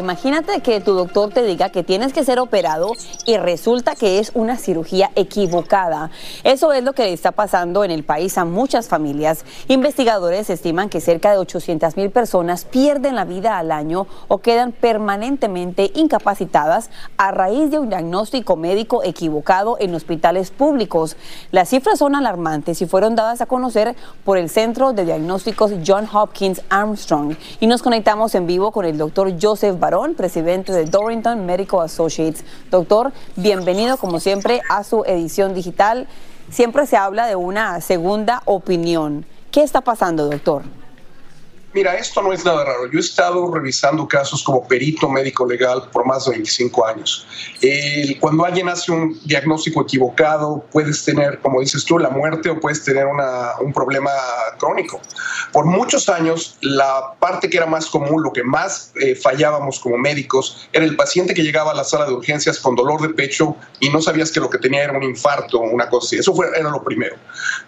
Imagínate 0.00 0.60
que 0.62 0.80
tu 0.80 0.94
doctor 0.94 1.28
te 1.28 1.42
diga 1.42 1.68
que 1.68 1.82
tienes 1.82 2.14
que 2.14 2.24
ser 2.24 2.38
operado 2.38 2.92
y 3.26 3.36
resulta 3.36 3.94
que 3.94 4.18
es 4.18 4.32
una 4.32 4.56
cirugía 4.56 5.10
equivocada. 5.14 6.10
Eso 6.42 6.72
es 6.72 6.82
lo 6.82 6.94
que 6.94 7.12
está 7.12 7.32
pasando 7.32 7.84
en 7.84 7.90
el 7.90 8.02
país 8.02 8.38
a 8.38 8.46
muchas 8.46 8.88
familias. 8.88 9.44
Investigadores 9.68 10.48
estiman 10.48 10.88
que 10.88 11.02
cerca 11.02 11.32
de 11.32 11.36
800 11.36 11.98
mil 11.98 12.10
personas 12.10 12.64
pierden 12.64 13.14
la 13.14 13.26
vida 13.26 13.58
al 13.58 13.72
año 13.72 14.06
o 14.28 14.38
quedan 14.38 14.72
permanentemente 14.72 15.92
incapacitadas 15.94 16.88
a 17.18 17.30
raíz 17.30 17.70
de 17.70 17.78
un 17.78 17.90
diagnóstico 17.90 18.56
médico 18.56 19.04
equivocado 19.04 19.76
en 19.80 19.94
hospitales 19.94 20.50
públicos. 20.50 21.18
Las 21.52 21.68
cifras 21.68 21.98
son 21.98 22.14
alarmantes 22.14 22.80
y 22.80 22.86
fueron 22.86 23.16
dadas 23.16 23.42
a 23.42 23.46
conocer 23.46 23.94
por 24.24 24.38
el 24.38 24.48
Centro 24.48 24.94
de 24.94 25.04
Diagnósticos 25.04 25.72
John 25.86 26.08
Hopkins 26.10 26.62
Armstrong. 26.70 27.36
Y 27.60 27.66
nos 27.66 27.82
conectamos 27.82 28.34
en 28.34 28.46
vivo 28.46 28.72
con 28.72 28.86
el 28.86 28.96
doctor 28.96 29.30
Joseph 29.38 29.76
Presidente 30.16 30.72
de 30.72 30.84
Dorrington 30.84 31.44
Medical 31.44 31.80
Associates. 31.80 32.44
Doctor, 32.70 33.12
bienvenido 33.34 33.96
como 33.96 34.20
siempre 34.20 34.60
a 34.68 34.84
su 34.84 35.02
edición 35.04 35.52
digital. 35.52 36.06
Siempre 36.48 36.86
se 36.86 36.96
habla 36.96 37.26
de 37.26 37.34
una 37.34 37.80
segunda 37.80 38.40
opinión. 38.44 39.26
¿Qué 39.50 39.64
está 39.64 39.80
pasando, 39.80 40.30
doctor? 40.30 40.62
Mira, 41.72 41.94
esto 41.94 42.20
no 42.20 42.32
es 42.32 42.44
nada 42.44 42.64
raro. 42.64 42.90
Yo 42.90 42.98
he 42.98 43.00
estado 43.00 43.48
revisando 43.54 44.08
casos 44.08 44.42
como 44.42 44.66
perito 44.66 45.08
médico 45.08 45.46
legal 45.46 45.88
por 45.92 46.04
más 46.04 46.24
de 46.24 46.32
25 46.32 46.84
años. 46.84 47.24
cuando 48.18 48.44
alguien 48.44 48.68
hace 48.68 48.90
un 48.90 49.16
diagnóstico 49.24 49.82
equivocado, 49.82 50.64
puedes 50.72 51.04
tener, 51.04 51.38
como 51.38 51.60
dices 51.60 51.84
tú, 51.84 52.00
la 52.00 52.10
muerte 52.10 52.50
o 52.50 52.58
puedes 52.58 52.82
tener 52.82 53.06
un 53.06 53.72
problema 53.72 54.10
crónico. 54.58 55.00
Por 55.52 55.64
muchos 55.64 56.08
años, 56.08 56.56
la 56.60 57.14
parte 57.20 57.48
que 57.48 57.58
era 57.58 57.66
más 57.66 57.86
común, 57.86 58.20
lo 58.20 58.32
que 58.32 58.42
más 58.42 58.92
eh, 59.00 59.14
fallábamos 59.14 59.78
como 59.78 59.96
médicos, 59.96 60.68
era 60.72 60.84
el 60.84 60.96
paciente 60.96 61.34
que 61.34 61.42
llegaba 61.42 61.70
a 61.70 61.74
la 61.74 61.84
sala 61.84 62.06
de 62.06 62.14
urgencias 62.14 62.58
con 62.58 62.74
dolor 62.74 63.00
de 63.00 63.10
pecho 63.10 63.56
y 63.78 63.90
no 63.90 64.02
sabías 64.02 64.32
que 64.32 64.40
lo 64.40 64.50
que 64.50 64.58
tenía 64.58 64.82
era 64.82 64.98
un 64.98 65.04
infarto 65.04 65.60
o 65.60 65.70
una 65.70 65.88
cosa 65.88 66.06
así. 66.08 66.16
Eso 66.16 66.34
fue, 66.34 66.48
era 66.48 66.68
lo 66.68 66.82
primero. 66.82 67.14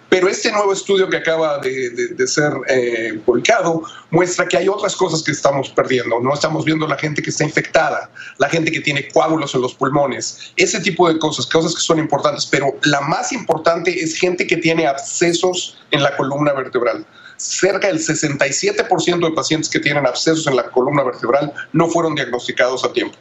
Pero 0.09 0.29
este 0.29 0.53
nuevo 0.53 0.75
estudio 0.75 1.09
que 1.09 1.17
acaba 1.17 1.59
de, 1.59 2.27
ser 2.27 2.53
eh, 2.69 3.19
publicado 3.25 3.83
muestra 4.11 4.47
que 4.47 4.57
hay 4.57 4.69
otras 4.69 4.97
cosas 4.97 5.23
que 5.23 5.33
estamos 5.33 5.71
perdiendo. 5.71 6.21
No 6.21 6.35
estamos 6.35 6.65
viendo 6.65 6.87
la 6.87 6.99
gente 6.99 7.23
que 7.23 7.31
está 7.31 7.45
infectada, 7.45 8.11
la 8.39 8.49
gente 8.49 8.71
que 8.71 8.81
tiene 8.81 9.09
coágulos 9.09 9.55
en 9.55 9.63
los 9.63 9.75
pulmones, 9.75 10.53
ese 10.57 10.81
tipo 10.81 11.09
de 11.09 11.19
cosas, 11.19 11.47
cosas 11.47 11.75
que 11.75 11.81
son 11.81 11.99
importantes. 11.99 12.47
Pero 12.47 12.75
la 12.83 13.01
más 13.01 13.33
importante 13.33 14.03
es 14.03 14.19
gente 14.19 14.47
que 14.47 14.57
tiene 14.57 14.87
abscesos 14.87 15.79
en 15.91 16.03
la 16.03 16.17
columna 16.17 16.53
vertebral 16.53 17.07
cerca 17.37 17.89
del 17.89 17.99
67% 17.99 19.29
de 19.29 19.35
pacientes 19.35 19.69
que 19.69 19.81
tienen 19.81 20.07
abscesos 20.07 20.47
en 20.47 20.57
la 20.57 20.71
columna 20.71 21.03
vertebral 21.03 21.53
no 21.73 21.89
fueron 21.89 22.15
diagnosticados 22.15 22.85
a 22.85 22.93
tiempo. 22.93 23.17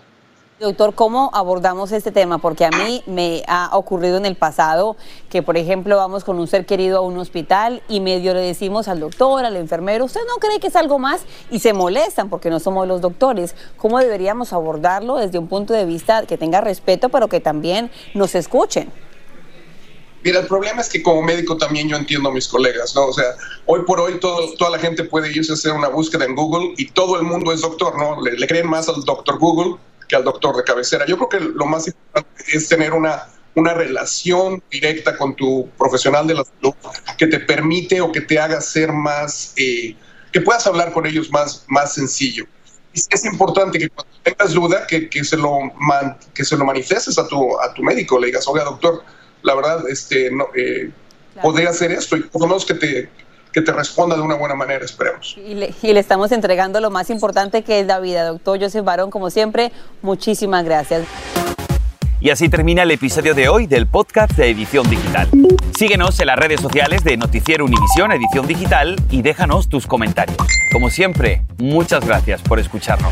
Doctor, 0.62 0.94
¿cómo 0.94 1.32
abordamos 1.34 1.92
este 1.92 2.12
tema? 2.12 2.38
Porque 2.38 2.66
a 2.66 2.70
mí 2.70 3.02
me 3.08 3.42
ha 3.48 3.76
ocurrido 3.76 4.18
en 4.18 4.28
el 4.28 4.36
pasado 4.36 4.96
que, 5.28 5.42
por 5.42 5.58
ejemplo, 5.58 5.98
vamos 5.98 6.24
con 6.24 6.38
un 6.38 6.48
ser 6.48 6.68
querido 6.68 7.00
a 7.00 7.02
un 7.02 7.18
hospital 7.18 7.82
y 7.90 8.00
medio 8.00 8.36
le 8.36 8.42
decimos 8.42 8.88
al 8.88 9.00
doctor, 9.00 9.44
al 9.44 9.56
enfermero, 9.56 10.06
¿usted 10.06 10.22
no 10.28 10.36
cree 10.36 10.60
que 10.60 10.68
es 10.68 10.76
algo 10.76 11.00
más? 11.00 11.22
Y 11.50 11.62
se 11.62 11.74
molestan 11.74 12.30
porque 12.30 12.52
no 12.52 12.60
somos 12.60 12.88
los 12.88 13.02
doctores. 13.02 13.56
¿Cómo 13.76 13.98
deberíamos 13.98 14.54
abordarlo 14.54 15.18
desde 15.18 15.40
un 15.40 15.48
punto 15.48 15.74
de 15.74 15.84
vista 15.84 16.28
que 16.28 16.38
tenga 16.38 16.62
respeto, 16.62 17.10
pero 17.10 17.28
que 17.28 17.40
también 17.40 17.90
nos 18.14 18.36
escuchen? 18.36 18.92
Mira, 20.24 20.42
el 20.42 20.46
problema 20.46 20.82
es 20.82 20.90
que 20.90 21.02
como 21.02 21.24
médico 21.24 21.58
también 21.58 21.90
yo 21.90 21.98
entiendo 21.98 22.30
a 22.30 22.32
mis 22.32 22.48
colegas, 22.48 22.96
¿no? 22.96 23.08
O 23.08 23.14
sea, 23.14 23.34
hoy 23.66 23.82
por 23.88 24.00
hoy 24.00 24.20
todo, 24.20 24.54
toda 24.60 24.70
la 24.70 24.78
gente 24.78 25.06
puede 25.06 25.32
irse 25.32 25.54
a 25.54 25.56
hacer 25.56 25.72
una 25.72 25.88
búsqueda 25.88 26.26
en 26.26 26.36
Google 26.36 26.76
y 26.78 26.92
todo 26.92 27.20
el 27.20 27.24
mundo 27.24 27.52
es 27.52 27.62
doctor, 27.62 27.98
¿no? 27.98 28.22
Le, 28.22 28.34
le 28.34 28.46
creen 28.46 28.70
más 28.70 28.88
al 28.90 29.04
doctor 29.04 29.40
Google 29.40 29.78
al 30.16 30.24
doctor 30.24 30.56
de 30.58 30.64
cabecera. 30.64 31.06
Yo 31.06 31.18
creo 31.18 31.30
que 31.30 31.40
lo 31.40 31.66
más 31.66 31.88
importante 31.88 32.44
es 32.54 32.68
tener 32.68 32.94
una, 32.94 33.28
una 33.56 33.74
relación 33.74 34.64
directa 34.70 35.18
con 35.18 35.36
tu 35.36 35.70
profesional 35.78 36.28
de 36.28 36.36
la 36.36 36.44
salud 36.44 36.74
que 37.18 37.28
te 37.28 37.40
permite 37.40 38.02
o 38.02 38.12
que 38.12 38.22
te 38.22 38.40
haga 38.40 38.62
ser 38.62 38.92
más, 38.92 39.54
eh, 39.58 39.96
que 40.32 40.42
puedas 40.42 40.66
hablar 40.68 40.92
con 40.94 41.06
ellos 41.06 41.30
más, 41.32 41.66
más 41.68 41.94
sencillo. 41.94 42.46
Es 42.94 43.24
importante 43.24 43.80
que 43.80 43.90
cuando 43.90 44.14
tengas 44.22 44.54
duda, 44.54 44.86
que, 44.86 45.10
que 45.10 45.24
se, 45.24 45.38
lo 45.38 45.60
que 46.34 46.44
se 46.44 46.58
lo 46.58 46.66
manifestes 46.66 47.18
a 47.18 47.28
tu, 47.28 47.60
a 47.62 47.74
tu 47.74 47.82
médico, 47.84 48.20
le 48.20 48.28
digas, 48.28 48.46
oiga 48.48 48.66
doctor, 48.66 49.04
la 49.44 49.56
verdad, 49.56 49.88
este, 49.90 50.30
no, 50.30 50.48
eh, 50.56 50.92
podría 51.42 51.70
hacer 51.70 51.92
esto 51.92 52.18
y 52.18 52.24
por 52.24 52.42
lo 52.42 52.48
menos 52.48 52.66
que 52.66 52.74
te, 52.74 53.10
que 53.52 53.62
te 53.62 53.72
responda 53.72 54.16
de 54.16 54.22
una 54.22 54.36
buena 54.36 54.56
manera, 54.56 54.84
esperemos. 54.84 55.38
Y 55.38 55.56
le, 55.56 55.74
y 55.82 55.94
le, 55.94 56.00
estamos 56.00 56.32
entregando 56.32 56.80
lo 56.80 56.90
más 56.90 57.10
importante 57.10 57.64
que 57.64 57.80
es 57.80 57.88
la 57.88 58.00
vida. 58.00 58.26
Doctor 58.26 58.60
Joseph 58.60 58.84
Barón, 58.84 59.12
como 59.12 59.30
siempre, 59.30 59.72
muchísimas 60.02 60.64
gracias. 60.66 61.06
Y 62.22 62.30
así 62.30 62.50
termina 62.50 62.84
el 62.84 62.92
episodio 62.92 63.34
de 63.34 63.50
hoy 63.50 63.66
del 63.66 63.88
podcast 63.88 64.34
de 64.34 64.52
Edición 64.52 64.88
Digital. 64.88 65.28
Síguenos 65.76 66.20
en 66.20 66.28
las 66.28 66.38
redes 66.38 66.62
sociales 66.62 67.04
de 67.04 67.18
Noticiero 67.18 67.66
Univisión 67.66 68.12
Edición 68.12 68.46
Digital 68.46 68.96
y 69.10 69.24
déjanos 69.24 69.70
tus 69.70 69.88
comentarios. 69.88 70.38
Como 70.72 70.92
siempre, 70.92 71.42
muchas 71.58 72.06
gracias 72.06 72.42
por 72.44 72.60
escucharnos. 72.60 73.12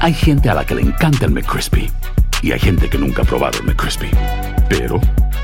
Hay 0.00 0.14
gente 0.14 0.48
a 0.48 0.54
la 0.54 0.64
que 0.64 0.76
le 0.76 0.82
encanta 0.82 1.24
el 1.24 1.32
McCrispy 1.32 1.90
Y 2.42 2.52
hay 2.52 2.60
gente 2.60 2.88
que 2.88 2.98
nunca 2.98 3.22
ha 3.22 3.24
probado 3.24 3.58
el 3.58 3.64
McCrispy. 3.64 4.10
Pero 4.68 5.00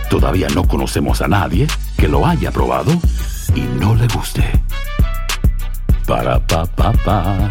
todavía 0.09 0.49
no 0.55 0.67
conocemos 0.67 1.23
a 1.23 1.29
nadie 1.29 1.67
que 1.97 2.09
lo 2.09 2.27
haya 2.27 2.53
probado 2.53 2.93
y 3.55 3.61
no 3.61 3.95
le 3.95 4.07
guste. 4.09 4.45
Para 6.07 6.39
pa 6.39 6.67
pa 6.67 6.93
pa. 6.93 7.51